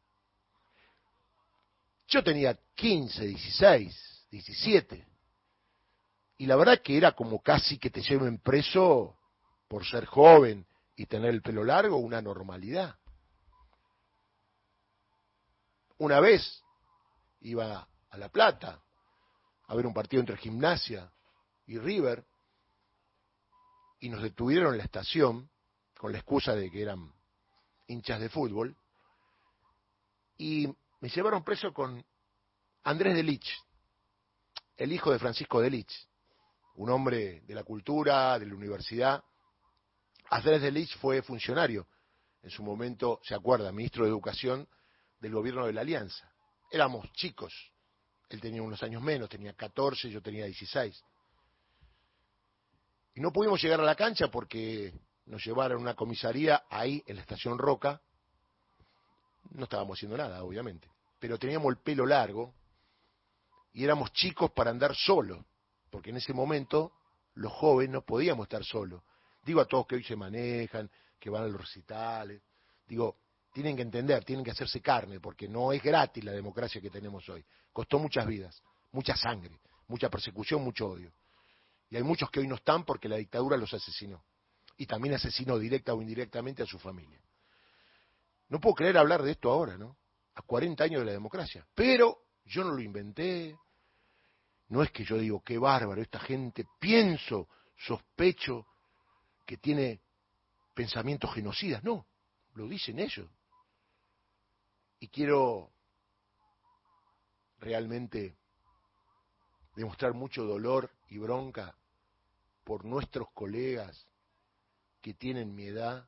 Yo 2.07 2.23
tenía 2.23 2.59
15, 2.75 3.27
16, 3.27 4.27
17, 4.31 5.07
y 6.39 6.47
la 6.47 6.57
verdad 6.57 6.81
que 6.83 6.97
era 6.97 7.13
como 7.13 7.43
casi 7.43 7.79
que 7.79 7.91
te 7.91 8.03
lleven 8.03 8.39
preso 8.39 9.17
por 9.69 9.85
ser 9.85 10.07
joven 10.07 10.67
y 10.99 11.07
tener 11.07 11.31
el 11.31 11.43
pelo 11.43 11.63
largo, 11.63 11.97
una 11.97 12.21
normalidad. 12.21 12.97
Una 15.99 16.19
vez 16.19 16.61
iba 17.41 17.89
a 18.11 18.19
La 18.19 18.29
Plata 18.29 18.83
a 19.69 19.75
ver 19.77 19.87
un 19.87 19.95
partido 19.95 20.21
entre 20.21 20.37
Gimnasia 20.37 21.09
y 21.67 21.79
River 21.79 22.27
y 24.01 24.09
nos 24.09 24.23
detuvieron 24.23 24.73
en 24.73 24.79
la 24.79 24.85
estación 24.85 25.49
con 25.97 26.11
la 26.11 26.19
excusa 26.19 26.57
de 26.57 26.69
que 26.69 26.83
eran 26.83 27.13
hinchas 27.87 28.21
de 28.21 28.29
fútbol, 28.29 28.77
y 30.37 30.69
me 31.01 31.09
llevaron 31.09 31.45
preso 31.45 31.73
con 31.73 32.05
Andrés 32.83 33.15
de 33.15 33.23
Lich, 33.23 33.49
el 34.77 34.93
hijo 34.93 35.13
de 35.13 35.19
Francisco 35.19 35.61
de 35.61 35.71
Lich, 35.71 36.09
un 36.75 36.91
hombre 36.91 37.41
de 37.43 37.55
la 37.55 37.63
cultura, 37.63 38.39
de 38.39 38.47
la 38.47 38.55
universidad. 38.55 39.25
Andrés 40.31 40.61
de 40.61 40.71
Lich 40.71 40.97
fue 40.99 41.23
funcionario, 41.23 41.87
en 42.43 42.51
su 42.51 42.63
momento, 42.63 43.21
se 43.25 43.35
acuerda, 43.35 43.73
ministro 43.73 44.05
de 44.05 44.11
Educación 44.11 44.69
del 45.21 45.33
gobierno 45.33 45.67
de 45.67 45.73
la 45.73 45.81
Alianza. 45.81 46.31
Éramos 46.71 47.11
chicos, 47.13 47.53
él 48.29 48.41
tenía 48.41 48.63
unos 48.63 48.83
años 48.83 49.03
menos, 49.03 49.29
tenía 49.29 49.55
14, 49.55 50.11
yo 50.11 50.23
tenía 50.23 50.45
16. 50.45 51.05
Y 53.15 53.21
no 53.21 53.33
pudimos 53.33 53.61
llegar 53.61 53.81
a 53.81 53.85
la 53.85 53.95
cancha 53.95 54.29
porque 54.29 54.93
nos 55.27 55.45
llevaron 55.45 55.79
a 55.79 55.83
una 55.83 55.95
comisaría 55.95 56.65
ahí 56.71 57.03
en 57.07 57.17
la 57.17 57.23
estación 57.23 57.59
Roca. 57.59 58.01
No 59.51 59.65
estábamos 59.65 59.99
haciendo 59.99 60.17
nada, 60.17 60.45
obviamente, 60.45 60.89
pero 61.19 61.39
teníamos 61.39 61.71
el 61.71 61.79
pelo 61.79 62.07
largo 62.07 62.55
y 63.73 63.85
éramos 63.85 64.13
chicos 64.13 64.51
para 64.53 64.71
andar 64.71 64.95
solos, 64.95 65.45
porque 65.91 66.11
en 66.11 66.17
ese 66.19 66.33
momento 66.33 66.93
los 67.35 67.53
jóvenes 67.53 67.93
no 67.93 68.03
podíamos 68.03 68.45
estar 68.45 68.63
solos. 68.63 69.03
Digo 69.43 69.61
a 69.61 69.67
todos 69.67 69.87
que 69.87 69.97
hoy 69.97 70.05
se 70.05 70.17
manejan, 70.17 70.91
que 71.19 71.31
van 71.31 71.45
a 71.45 71.49
los 71.49 71.61
recitales, 71.61 72.43
digo, 72.87 73.17
tienen 73.53 73.77
que 73.77 73.83
entender, 73.83 74.25
tienen 74.25 74.45
que 74.45 74.51
hacerse 74.51 74.81
carne, 74.81 75.21
porque 75.21 75.49
no 75.49 75.73
es 75.73 75.83
gratis 75.83 76.23
la 76.23 76.33
democracia 76.33 76.81
que 76.81 76.91
tenemos 76.91 77.29
hoy. 77.29 77.45
Costó 77.73 77.99
muchas 77.99 78.27
vidas, 78.27 78.63
mucha 78.93 79.17
sangre, 79.17 79.61
mucha 79.89 80.09
persecución, 80.09 80.63
mucho 80.63 80.89
odio. 80.89 81.13
Y 81.91 81.97
hay 81.97 82.03
muchos 82.03 82.31
que 82.31 82.41
hoy 82.41 82.47
no 82.47 82.57
están 82.57 82.85
porque 82.85 83.09
la 83.09 83.17
dictadura 83.17 83.57
los 83.57 83.73
asesinó. 83.73 84.23
Y 84.77 84.87
también 84.87 85.15
asesinó 85.15 85.59
directa 85.59 85.95
o 85.95 86.03
indirectamente 86.03 86.63
a 86.63 86.67
su 86.67 86.79
familia. 86.79 87.21
No 88.49 88.61
puedo 88.61 88.77
creer 88.77 88.99
hablar 88.99 89.23
de 89.23 89.33
esto 89.33 89.51
ahora, 89.51 89.77
¿no? 89.77 89.97
A 90.35 90.43
40 90.43 90.85
años 90.85 91.01
de 91.01 91.07
la 91.07 91.13
democracia. 91.13 91.67
Pero 91.75 92.19
yo 92.45 92.63
no 92.65 92.73
lo 92.73 92.81
inventé. 92.81 93.57
No 94.69 94.83
es 94.83 94.91
que 94.91 95.05
yo 95.05 95.17
digo, 95.17 95.43
qué 95.43 95.59
bárbaro, 95.59 96.01
esta 96.03 96.21
gente, 96.21 96.67
pienso, 96.79 97.49
sospecho 97.77 98.67
que 99.49 99.57
tiene 99.57 100.03
pensamientos 100.75 101.33
genocidas. 101.33 101.83
No, 101.83 102.07
lo 102.53 102.69
dicen 102.69 102.99
ellos. 102.99 103.27
Y 105.01 105.09
quiero 105.09 105.73
realmente 107.59 108.37
demostrar 109.75 110.13
mucho 110.13 110.45
dolor 110.45 110.91
y 111.09 111.17
bronca 111.17 111.75
por 112.63 112.85
nuestros 112.85 113.31
colegas 113.33 114.07
que 115.01 115.15
tienen 115.15 115.55
mi 115.55 115.65
edad, 115.65 116.07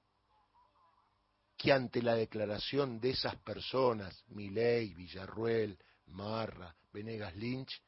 que 1.57 1.73
ante 1.73 2.03
la 2.03 2.17
declaración 2.17 3.01
de 3.01 3.11
esas 3.11 3.37
personas, 3.37 4.23
Miley, 4.29 4.93
Villarruel, 4.93 5.79
Marra, 6.09 6.77
Venegas 6.93 7.35
Lynch, 7.37 7.83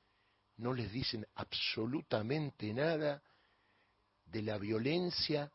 no 0.56 0.72
les 0.72 0.90
dicen 0.90 1.26
absolutamente 1.34 2.72
nada 2.72 3.22
de 4.32 4.42
la 4.42 4.58
violencia 4.58 5.50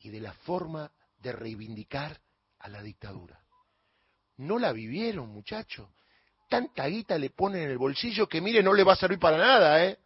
y 0.00 0.10
de 0.10 0.20
la 0.20 0.32
forma 0.32 0.92
de 1.18 1.32
reivindicar 1.32 2.20
a 2.58 2.68
la 2.68 2.82
dictadura. 2.82 3.40
No 4.36 4.58
la 4.58 4.72
vivieron, 4.72 5.30
muchachos. 5.30 5.88
Tanta 6.48 6.86
guita 6.86 7.18
le 7.18 7.30
ponen 7.30 7.62
en 7.62 7.70
el 7.70 7.78
bolsillo 7.78 8.28
que, 8.28 8.40
mire, 8.40 8.62
no 8.62 8.72
le 8.72 8.84
va 8.84 8.92
a 8.92 8.96
servir 8.96 9.18
para 9.18 9.38
nada, 9.38 9.84
¿eh? 9.84 9.98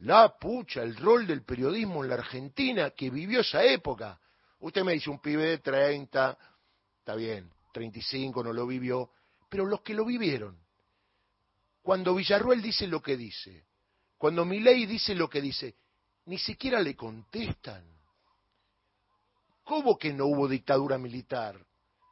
La 0.00 0.38
pucha, 0.38 0.82
el 0.82 0.96
rol 0.96 1.26
del 1.26 1.42
periodismo 1.42 2.04
en 2.04 2.10
la 2.10 2.16
Argentina 2.16 2.90
que 2.90 3.10
vivió 3.10 3.40
esa 3.40 3.64
época. 3.64 4.20
Usted 4.60 4.84
me 4.84 4.92
dice 4.92 5.10
un 5.10 5.20
pibe 5.20 5.44
de 5.44 5.58
30, 5.58 6.38
está 7.00 7.14
bien, 7.16 7.50
35 7.72 8.44
no 8.44 8.52
lo 8.52 8.66
vivió, 8.66 9.10
pero 9.48 9.66
los 9.66 9.82
que 9.82 9.94
lo 9.94 10.04
vivieron. 10.04 10.56
Cuando 11.82 12.14
Villarruel 12.14 12.62
dice 12.62 12.86
lo 12.86 13.02
que 13.02 13.16
dice, 13.16 13.66
cuando 14.16 14.44
Milei 14.44 14.86
dice 14.86 15.14
lo 15.14 15.28
que 15.28 15.40
dice, 15.40 15.74
ni 16.28 16.36
siquiera 16.36 16.78
le 16.80 16.94
contestan. 16.94 17.82
¿Cómo 19.64 19.96
que 19.96 20.12
no 20.12 20.26
hubo 20.26 20.46
dictadura 20.46 20.98
militar? 20.98 21.58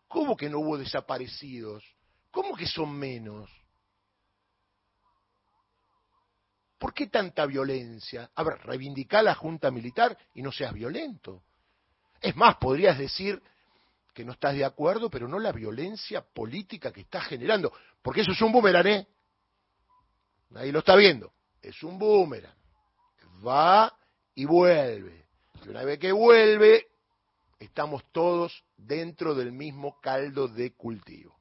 ¿Cómo 0.08 0.34
que 0.34 0.48
no 0.48 0.60
hubo 0.60 0.78
desaparecidos? 0.78 1.84
¿Cómo 2.30 2.56
que 2.56 2.66
son 2.66 2.92
menos? 2.92 3.50
¿Por 6.78 6.94
qué 6.94 7.08
tanta 7.08 7.44
violencia? 7.44 8.30
A 8.34 8.42
ver, 8.42 8.58
reivindica 8.60 9.22
la 9.22 9.34
Junta 9.34 9.70
Militar 9.70 10.16
y 10.32 10.40
no 10.40 10.50
seas 10.50 10.72
violento. 10.72 11.42
Es 12.20 12.34
más, 12.36 12.56
podrías 12.56 12.98
decir 12.98 13.42
que 14.14 14.24
no 14.24 14.32
estás 14.32 14.54
de 14.54 14.64
acuerdo, 14.64 15.10
pero 15.10 15.28
no 15.28 15.38
la 15.38 15.52
violencia 15.52 16.22
política 16.22 16.90
que 16.90 17.02
estás 17.02 17.26
generando, 17.26 17.70
porque 18.00 18.22
eso 18.22 18.32
es 18.32 18.40
un 18.40 18.52
boomerang, 18.52 18.86
¿eh? 18.86 19.06
Ahí 20.54 20.72
lo 20.72 20.78
está 20.78 20.96
viendo. 20.96 21.34
Es 21.60 21.82
un 21.82 21.98
boomerang. 21.98 22.56
Va 23.46 23.94
y 24.36 24.44
vuelve. 24.44 25.26
Y 25.64 25.70
una 25.70 25.82
vez 25.82 25.98
que 25.98 26.12
vuelve, 26.12 26.86
estamos 27.58 28.04
todos 28.12 28.62
dentro 28.76 29.34
del 29.34 29.50
mismo 29.50 30.00
caldo 30.00 30.46
de 30.46 30.72
cultivo. 30.74 31.34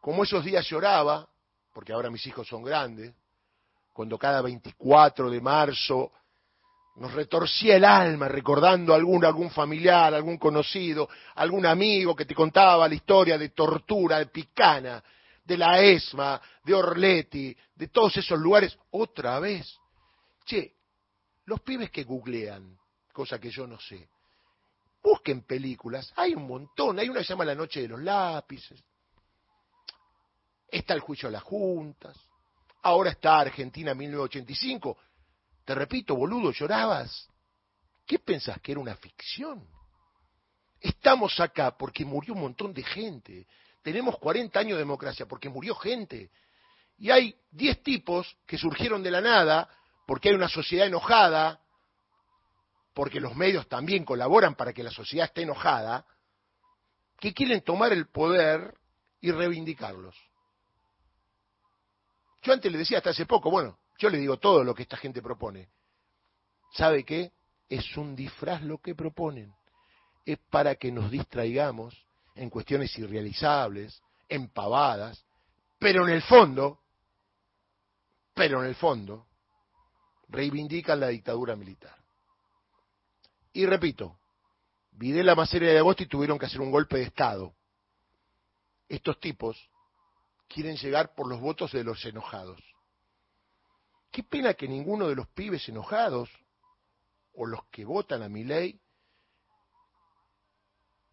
Como 0.00 0.22
esos 0.22 0.42
días 0.42 0.66
lloraba, 0.66 1.28
porque 1.74 1.92
ahora 1.92 2.10
mis 2.10 2.26
hijos 2.26 2.48
son 2.48 2.62
grandes, 2.62 3.12
cuando 3.92 4.16
cada 4.16 4.40
24 4.40 5.28
de 5.28 5.40
marzo 5.40 6.12
nos 6.96 7.12
retorcía 7.12 7.76
el 7.76 7.84
alma 7.84 8.28
recordando 8.28 8.92
a 8.92 8.96
algún, 8.96 9.24
algún 9.24 9.50
familiar, 9.50 10.14
algún 10.14 10.38
conocido, 10.38 11.08
algún 11.34 11.66
amigo 11.66 12.14
que 12.14 12.24
te 12.24 12.34
contaba 12.34 12.88
la 12.88 12.94
historia 12.94 13.36
de 13.36 13.50
tortura, 13.50 14.18
de 14.18 14.26
picana, 14.26 15.02
de 15.44 15.58
la 15.58 15.80
ESMA, 15.80 16.40
de 16.64 16.74
Orleti, 16.74 17.56
de 17.74 17.88
todos 17.88 18.16
esos 18.16 18.38
lugares, 18.38 18.78
otra 18.90 19.40
vez. 19.40 19.76
Che, 20.44 20.79
los 21.50 21.62
pibes 21.62 21.90
que 21.90 22.04
googlean, 22.04 22.78
cosa 23.12 23.40
que 23.40 23.50
yo 23.50 23.66
no 23.66 23.80
sé, 23.80 24.08
busquen 25.02 25.42
películas, 25.42 26.12
hay 26.14 26.32
un 26.32 26.46
montón, 26.46 27.00
hay 27.00 27.08
una 27.08 27.18
que 27.18 27.24
se 27.24 27.32
llama 27.32 27.44
La 27.44 27.56
Noche 27.56 27.82
de 27.82 27.88
los 27.88 28.00
Lápices, 28.00 28.80
está 30.68 30.94
el 30.94 31.00
juicio 31.00 31.28
a 31.28 31.32
las 31.32 31.42
juntas, 31.42 32.16
ahora 32.82 33.10
está 33.10 33.40
Argentina 33.40 33.94
1985, 33.94 34.96
te 35.64 35.74
repito, 35.74 36.14
boludo, 36.14 36.52
llorabas. 36.52 37.28
¿Qué 38.06 38.20
pensás 38.20 38.60
que 38.60 38.70
era 38.70 38.80
una 38.80 38.94
ficción? 38.94 39.66
Estamos 40.78 41.40
acá 41.40 41.76
porque 41.76 42.04
murió 42.04 42.34
un 42.34 42.42
montón 42.42 42.72
de 42.72 42.84
gente. 42.84 43.48
Tenemos 43.82 44.18
40 44.18 44.56
años 44.58 44.76
de 44.76 44.84
democracia 44.84 45.26
porque 45.26 45.48
murió 45.48 45.74
gente. 45.74 46.30
Y 46.96 47.10
hay 47.10 47.36
10 47.50 47.82
tipos 47.82 48.36
que 48.46 48.56
surgieron 48.56 49.02
de 49.02 49.10
la 49.10 49.20
nada 49.20 49.68
porque 50.10 50.30
hay 50.30 50.34
una 50.34 50.48
sociedad 50.48 50.88
enojada, 50.88 51.60
porque 52.94 53.20
los 53.20 53.36
medios 53.36 53.68
también 53.68 54.04
colaboran 54.04 54.56
para 54.56 54.72
que 54.72 54.82
la 54.82 54.90
sociedad 54.90 55.26
esté 55.26 55.42
enojada, 55.42 56.04
que 57.20 57.32
quieren 57.32 57.60
tomar 57.60 57.92
el 57.92 58.08
poder 58.08 58.74
y 59.20 59.30
reivindicarlos. 59.30 60.16
Yo 62.42 62.52
antes 62.52 62.72
le 62.72 62.78
decía 62.78 62.98
hasta 62.98 63.10
hace 63.10 63.24
poco, 63.24 63.52
bueno, 63.52 63.78
yo 63.98 64.10
le 64.10 64.18
digo 64.18 64.36
todo 64.36 64.64
lo 64.64 64.74
que 64.74 64.82
esta 64.82 64.96
gente 64.96 65.22
propone. 65.22 65.68
¿Sabe 66.72 67.04
qué? 67.04 67.30
Es 67.68 67.96
un 67.96 68.16
disfraz 68.16 68.62
lo 68.62 68.78
que 68.78 68.96
proponen. 68.96 69.54
Es 70.26 70.38
para 70.50 70.74
que 70.74 70.90
nos 70.90 71.08
distraigamos 71.12 72.04
en 72.34 72.50
cuestiones 72.50 72.98
irrealizables, 72.98 74.02
en 74.28 74.48
pavadas, 74.48 75.24
pero 75.78 76.04
en 76.08 76.14
el 76.14 76.22
fondo, 76.22 76.80
pero 78.34 78.60
en 78.64 78.70
el 78.70 78.74
fondo, 78.74 79.28
reivindican 80.30 81.00
la 81.00 81.08
dictadura 81.08 81.56
militar. 81.56 81.96
Y 83.52 83.66
repito, 83.66 84.18
Videla 84.92 85.34
Maceria 85.34 85.72
y 85.98 86.06
tuvieron 86.06 86.38
que 86.38 86.46
hacer 86.46 86.60
un 86.60 86.70
golpe 86.70 86.98
de 86.98 87.04
Estado. 87.04 87.54
Estos 88.88 89.18
tipos 89.20 89.56
quieren 90.48 90.76
llegar 90.76 91.14
por 91.14 91.28
los 91.28 91.40
votos 91.40 91.72
de 91.72 91.84
los 91.84 92.04
enojados. 92.04 92.60
Qué 94.10 94.22
pena 94.22 94.54
que 94.54 94.66
ninguno 94.66 95.08
de 95.08 95.14
los 95.14 95.28
pibes 95.28 95.68
enojados 95.68 96.28
o 97.34 97.46
los 97.46 97.64
que 97.70 97.84
votan 97.84 98.22
a 98.22 98.28
mi 98.28 98.44
ley 98.44 98.80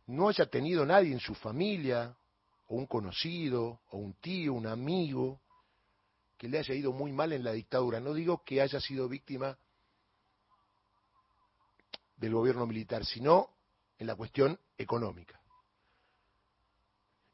no 0.07 0.29
haya 0.29 0.45
tenido 0.45 0.85
nadie 0.85 1.11
en 1.11 1.19
su 1.19 1.35
familia, 1.35 2.15
o 2.67 2.75
un 2.75 2.85
conocido, 2.85 3.81
o 3.91 3.97
un 3.97 4.13
tío, 4.15 4.53
un 4.53 4.67
amigo, 4.67 5.41
que 6.37 6.47
le 6.47 6.59
haya 6.59 6.73
ido 6.73 6.91
muy 6.91 7.11
mal 7.11 7.33
en 7.33 7.43
la 7.43 7.51
dictadura. 7.51 7.99
No 7.99 8.13
digo 8.13 8.43
que 8.43 8.61
haya 8.61 8.79
sido 8.79 9.09
víctima 9.09 9.57
del 12.15 12.33
gobierno 12.33 12.65
militar, 12.65 13.05
sino 13.05 13.49
en 13.97 14.07
la 14.07 14.15
cuestión 14.15 14.59
económica. 14.77 15.39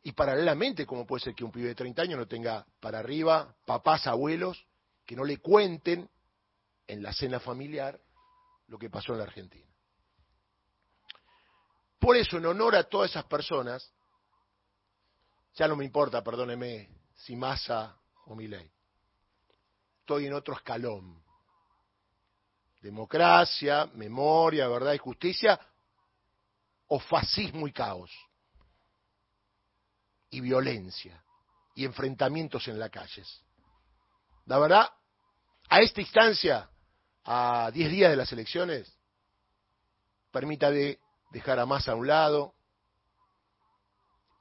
Y 0.03 0.11
paralelamente, 0.11 0.85
como 0.85 1.05
puede 1.05 1.23
ser 1.23 1.35
que 1.35 1.45
un 1.45 1.51
pibe 1.51 1.69
de 1.69 1.75
30 1.75 2.01
años 2.01 2.19
no 2.19 2.27
tenga 2.27 2.65
para 2.79 2.99
arriba 2.99 3.55
papás, 3.65 4.05
abuelos, 4.07 4.65
que 5.05 5.15
no 5.15 5.23
le 5.23 5.37
cuenten 5.37 6.09
en 6.87 7.03
la 7.03 7.13
cena 7.13 7.39
familiar 7.39 7.99
lo 8.67 8.77
que 8.77 8.89
pasó 8.89 9.13
en 9.13 9.19
la 9.19 9.25
Argentina. 9.25 9.69
Por 11.99 12.17
eso, 12.17 12.37
en 12.37 12.45
honor 12.45 12.75
a 12.75 12.83
todas 12.83 13.11
esas 13.11 13.23
personas, 13.25 13.93
ya 15.55 15.69
no 15.69 15.77
me 15.77 15.85
importa, 15.85 16.21
perdóneme, 16.21 16.89
si 17.15 17.37
Massa 17.37 17.97
o 18.25 18.35
Milei. 18.35 18.72
Estoy 20.03 20.27
en 20.27 20.33
otro 20.33 20.53
escalón. 20.53 21.23
Democracia, 22.81 23.89
memoria, 23.93 24.67
verdad 24.67 24.91
y 24.91 24.97
justicia, 24.97 25.57
o 26.87 26.99
fascismo 26.99 27.69
y 27.69 27.71
caos. 27.71 28.11
Y 30.29 30.41
violencia. 30.41 31.23
Y 31.73 31.85
enfrentamientos 31.85 32.67
en 32.67 32.79
las 32.79 32.89
calles. 32.89 33.45
La 34.45 34.59
verdad, 34.59 34.91
a 35.69 35.79
esta 35.79 36.01
instancia, 36.01 36.69
a 37.23 37.71
10 37.73 37.89
días 37.89 38.11
de 38.11 38.17
las 38.17 38.29
elecciones, 38.33 38.93
permítame 40.31 40.99
dejar 41.31 41.59
a 41.59 41.65
más 41.65 41.87
a 41.87 41.95
un 41.95 42.07
lado 42.07 42.53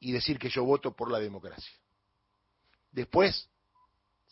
y 0.01 0.11
decir 0.11 0.41
que 0.41 0.51
yo 0.51 0.65
voto 0.65 0.91
por 0.97 1.09
la 1.09 1.21
democracia. 1.21 1.73
Después 2.91 3.49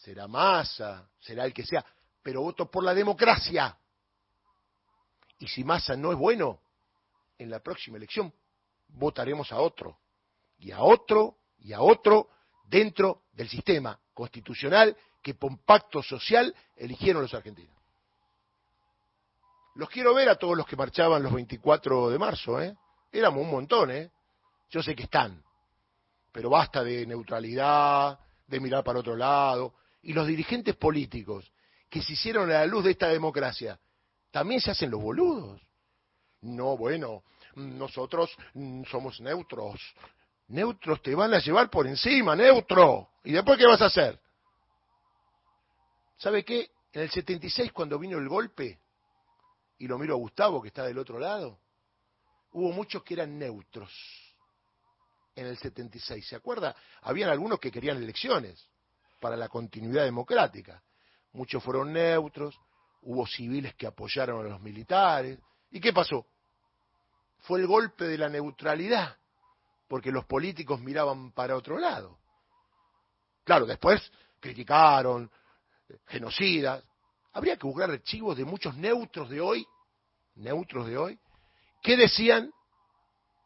será 0.03 0.27
Massa, 0.27 1.09
será 1.21 1.45
el 1.45 1.53
que 1.53 1.65
sea, 1.65 1.85
pero 2.23 2.43
voto 2.43 2.71
por 2.71 2.85
la 2.85 2.95
democracia. 2.95 3.77
Y 5.39 5.49
si 5.49 5.65
Massa 5.65 5.97
no 5.97 6.13
es 6.13 6.19
bueno, 6.19 6.61
en 7.39 7.51
la 7.51 7.61
próxima 7.61 7.97
elección 7.97 8.33
votaremos 8.89 9.53
a 9.53 9.61
otro, 9.61 9.99
y 10.59 10.73
a 10.73 10.81
otro, 10.81 11.37
y 11.61 11.73
a 11.73 11.81
otro, 11.81 12.29
dentro 12.65 13.23
del 13.33 13.49
sistema 13.49 13.99
constitucional 14.15 14.97
que 15.23 15.35
por 15.35 15.59
pacto 15.65 16.03
social 16.03 16.55
eligieron 16.77 17.23
los 17.23 17.35
argentinos. 17.35 17.77
Los 19.75 19.89
quiero 19.89 20.15
ver 20.15 20.29
a 20.29 20.37
todos 20.37 20.57
los 20.57 20.67
que 20.67 20.77
marchaban 20.77 21.23
los 21.23 21.33
24 21.33 22.11
de 22.11 22.19
marzo, 22.19 22.61
¿eh? 22.61 22.77
Éramos 23.13 23.43
un 23.43 23.51
montón, 23.51 23.91
¿eh? 23.91 24.11
Yo 24.71 24.83
sé 24.83 24.95
que 24.95 25.05
están, 25.05 25.43
pero 26.33 26.51
basta 26.51 26.83
de 26.83 27.07
neutralidad, 27.07 28.19
de 28.47 28.61
mirar 28.61 28.85
para 28.85 28.99
otro 28.99 29.17
lado. 29.17 29.75
Y 30.03 30.13
los 30.13 30.27
dirigentes 30.27 30.77
políticos 30.77 31.51
que 31.89 32.03
se 32.03 32.13
hicieron 32.13 32.51
a 32.51 32.55
la 32.55 32.67
luz 32.67 32.85
de 32.85 32.93
esta 32.93 33.09
democracia, 33.09 33.79
también 34.31 34.61
se 34.61 34.71
hacen 34.71 34.91
los 34.91 35.03
boludos. 35.03 35.61
No, 36.43 36.77
bueno, 36.77 37.25
nosotros 37.57 38.31
somos 38.89 39.21
neutros. 39.21 39.81
Neutros 40.49 41.03
te 41.03 41.15
van 41.15 41.35
a 41.35 41.41
llevar 41.41 41.69
por 41.69 41.87
encima, 41.87 42.35
neutro. 42.37 43.11
¿Y 43.25 43.33
después 43.33 43.59
qué 43.59 43.67
vas 43.67 43.83
a 43.83 43.87
hacer? 43.87 44.19
¿Sabe 46.17 46.45
qué? 46.45 46.71
En 46.93 47.03
el 47.03 47.11
76, 47.11 47.73
cuando 47.73 47.99
vino 47.99 48.19
el 48.19 48.29
golpe, 48.29 48.79
y 49.79 49.87
lo 49.87 49.99
miro 49.99 50.15
a 50.15 50.19
Gustavo, 50.19 50.61
que 50.61 50.69
está 50.69 50.85
del 50.85 50.99
otro 50.99 51.19
lado, 51.19 51.59
hubo 52.53 52.73
muchos 52.73 53.03
que 53.03 53.15
eran 53.15 53.39
neutros 53.39 53.93
en 55.35 55.47
el 55.47 55.57
76. 55.57 56.27
¿Se 56.27 56.37
acuerda? 56.37 56.75
Habían 57.03 57.31
algunos 57.31 57.59
que 57.59 57.71
querían 57.71 57.97
elecciones 57.97 58.69
para 59.21 59.37
la 59.37 59.49
continuidad 59.49 60.05
democrática. 60.05 60.83
Muchos 61.33 61.63
fueron 61.63 61.93
neutros, 61.93 62.59
hubo 63.03 63.27
civiles 63.27 63.75
que 63.75 63.87
apoyaron 63.87 64.45
a 64.47 64.49
los 64.49 64.61
militares. 64.61 65.39
¿Y 65.71 65.81
qué 65.81 65.93
pasó? 65.93 66.27
Fue 67.41 67.61
el 67.61 67.67
golpe 67.67 68.07
de 68.07 68.19
la 68.19 68.29
neutralidad, 68.29 69.17
porque 69.87 70.11
los 70.11 70.25
políticos 70.25 70.81
miraban 70.81 71.33
para 71.33 71.57
otro 71.57 71.79
lado. 71.79 72.19
Claro, 73.45 73.67
después 73.67 74.11
criticaron, 74.41 75.31
genocidas. 76.07 76.83
Habría 77.33 77.57
que 77.57 77.67
buscar 77.67 77.91
archivos 77.91 78.37
de 78.37 78.45
muchos 78.45 78.77
neutros 78.77 79.29
de 79.31 79.41
hoy, 79.41 79.67
neutros 80.35 80.87
de 80.87 80.99
hoy, 80.99 81.19
¿qué 81.83 81.97
decían 81.97 82.53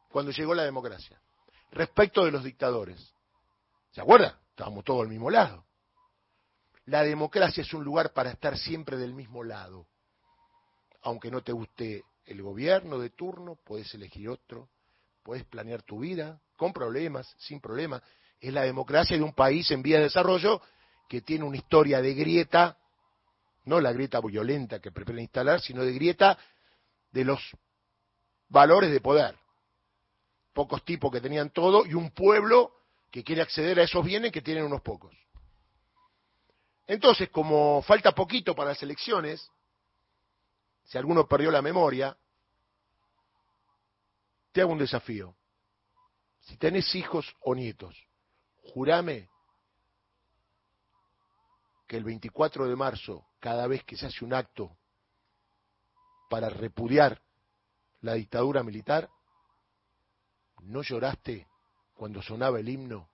cuando 0.08 0.32
llegó 0.32 0.54
la 0.54 0.64
democracia? 0.64 1.20
Respecto 1.70 2.24
de 2.24 2.30
los 2.30 2.44
dictadores. 2.44 3.12
¿Se 3.90 4.00
acuerda? 4.00 4.40
Estábamos 4.50 4.84
todos 4.84 5.02
al 5.02 5.08
mismo 5.08 5.30
lado. 5.30 5.63
La 6.86 7.02
democracia 7.02 7.62
es 7.62 7.72
un 7.72 7.82
lugar 7.82 8.12
para 8.12 8.30
estar 8.30 8.58
siempre 8.58 8.96
del 8.96 9.14
mismo 9.14 9.42
lado. 9.42 9.86
Aunque 11.02 11.30
no 11.30 11.42
te 11.42 11.52
guste 11.52 12.04
el 12.26 12.42
gobierno 12.42 12.98
de 12.98 13.10
turno, 13.10 13.58
puedes 13.64 13.92
elegir 13.94 14.28
otro, 14.28 14.68
puedes 15.22 15.44
planear 15.44 15.82
tu 15.82 16.00
vida 16.00 16.40
con 16.56 16.72
problemas, 16.72 17.34
sin 17.38 17.60
problemas. 17.60 18.02
Es 18.40 18.52
la 18.52 18.62
democracia 18.62 19.16
de 19.16 19.22
un 19.22 19.32
país 19.32 19.70
en 19.70 19.82
vía 19.82 19.96
de 19.96 20.04
desarrollo 20.04 20.60
que 21.08 21.22
tiene 21.22 21.44
una 21.44 21.56
historia 21.56 22.02
de 22.02 22.14
grieta, 22.14 22.76
no 23.64 23.80
la 23.80 23.92
grieta 23.92 24.20
violenta 24.20 24.78
que 24.80 24.92
pretende 24.92 25.22
instalar, 25.22 25.60
sino 25.60 25.82
de 25.82 25.92
grieta 25.92 26.38
de 27.12 27.24
los 27.24 27.40
valores 28.48 28.90
de 28.90 29.00
poder. 29.00 29.36
Pocos 30.52 30.84
tipos 30.84 31.10
que 31.10 31.20
tenían 31.20 31.50
todo 31.50 31.86
y 31.86 31.94
un 31.94 32.10
pueblo 32.10 32.72
que 33.10 33.24
quiere 33.24 33.42
acceder 33.42 33.80
a 33.80 33.84
esos 33.84 34.04
bienes 34.04 34.32
que 34.32 34.42
tienen 34.42 34.64
unos 34.64 34.82
pocos. 34.82 35.23
Entonces, 36.86 37.30
como 37.30 37.82
falta 37.82 38.12
poquito 38.12 38.54
para 38.54 38.70
las 38.70 38.82
elecciones, 38.82 39.50
si 40.84 40.98
alguno 40.98 41.26
perdió 41.26 41.50
la 41.50 41.62
memoria, 41.62 42.16
te 44.52 44.60
hago 44.60 44.72
un 44.72 44.78
desafío. 44.78 45.34
Si 46.40 46.56
tenés 46.58 46.94
hijos 46.94 47.34
o 47.40 47.54
nietos, 47.54 47.96
jurame 48.62 49.30
que 51.86 51.96
el 51.96 52.04
24 52.04 52.68
de 52.68 52.76
marzo, 52.76 53.26
cada 53.40 53.66
vez 53.66 53.82
que 53.84 53.96
se 53.96 54.06
hace 54.06 54.24
un 54.24 54.34
acto 54.34 54.76
para 56.28 56.50
repudiar 56.50 57.22
la 58.02 58.14
dictadura 58.14 58.62
militar, 58.62 59.08
no 60.60 60.82
lloraste 60.82 61.46
cuando 61.94 62.22
sonaba 62.22 62.60
el 62.60 62.68
himno 62.68 63.08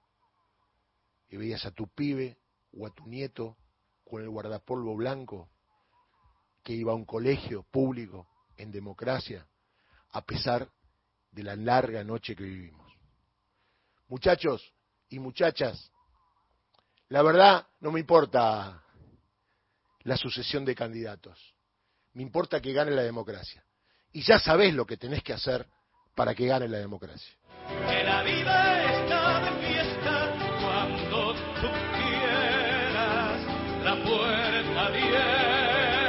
y 1.29 1.37
veías 1.37 1.65
a 1.67 1.71
tu 1.71 1.87
pibe 1.89 2.39
o 2.73 2.87
a 2.87 2.91
tu 2.91 3.07
nieto 3.07 3.57
con 4.11 4.23
el 4.23 4.29
guardapolvo 4.29 4.97
blanco 4.97 5.49
que 6.65 6.73
iba 6.73 6.91
a 6.93 6.97
un 6.97 7.05
colegio 7.05 7.63
público 7.71 8.27
en 8.57 8.73
democracia 8.73 9.47
a 10.11 10.23
pesar 10.23 10.69
de 11.31 11.45
la 11.45 11.55
larga 11.55 12.03
noche 12.03 12.35
que 12.35 12.43
vivimos. 12.43 12.93
Muchachos 14.09 14.75
y 15.09 15.21
muchachas, 15.21 15.93
la 17.09 17.23
verdad 17.23 17.69
no 17.79 17.93
me 17.93 18.01
importa 18.01 18.83
la 20.03 20.17
sucesión 20.17 20.65
de 20.65 20.75
candidatos, 20.75 21.55
me 22.15 22.23
importa 22.23 22.61
que 22.61 22.73
gane 22.73 22.91
la 22.91 23.03
democracia. 23.03 23.65
Y 24.13 24.23
ya 24.23 24.41
sabés 24.41 24.75
lo 24.75 24.85
que 24.85 24.97
tenés 24.97 25.23
que 25.23 25.33
hacer 25.33 25.65
para 26.17 26.35
que 26.35 26.47
gane 26.47 26.67
la 26.67 26.79
democracia. 26.79 27.33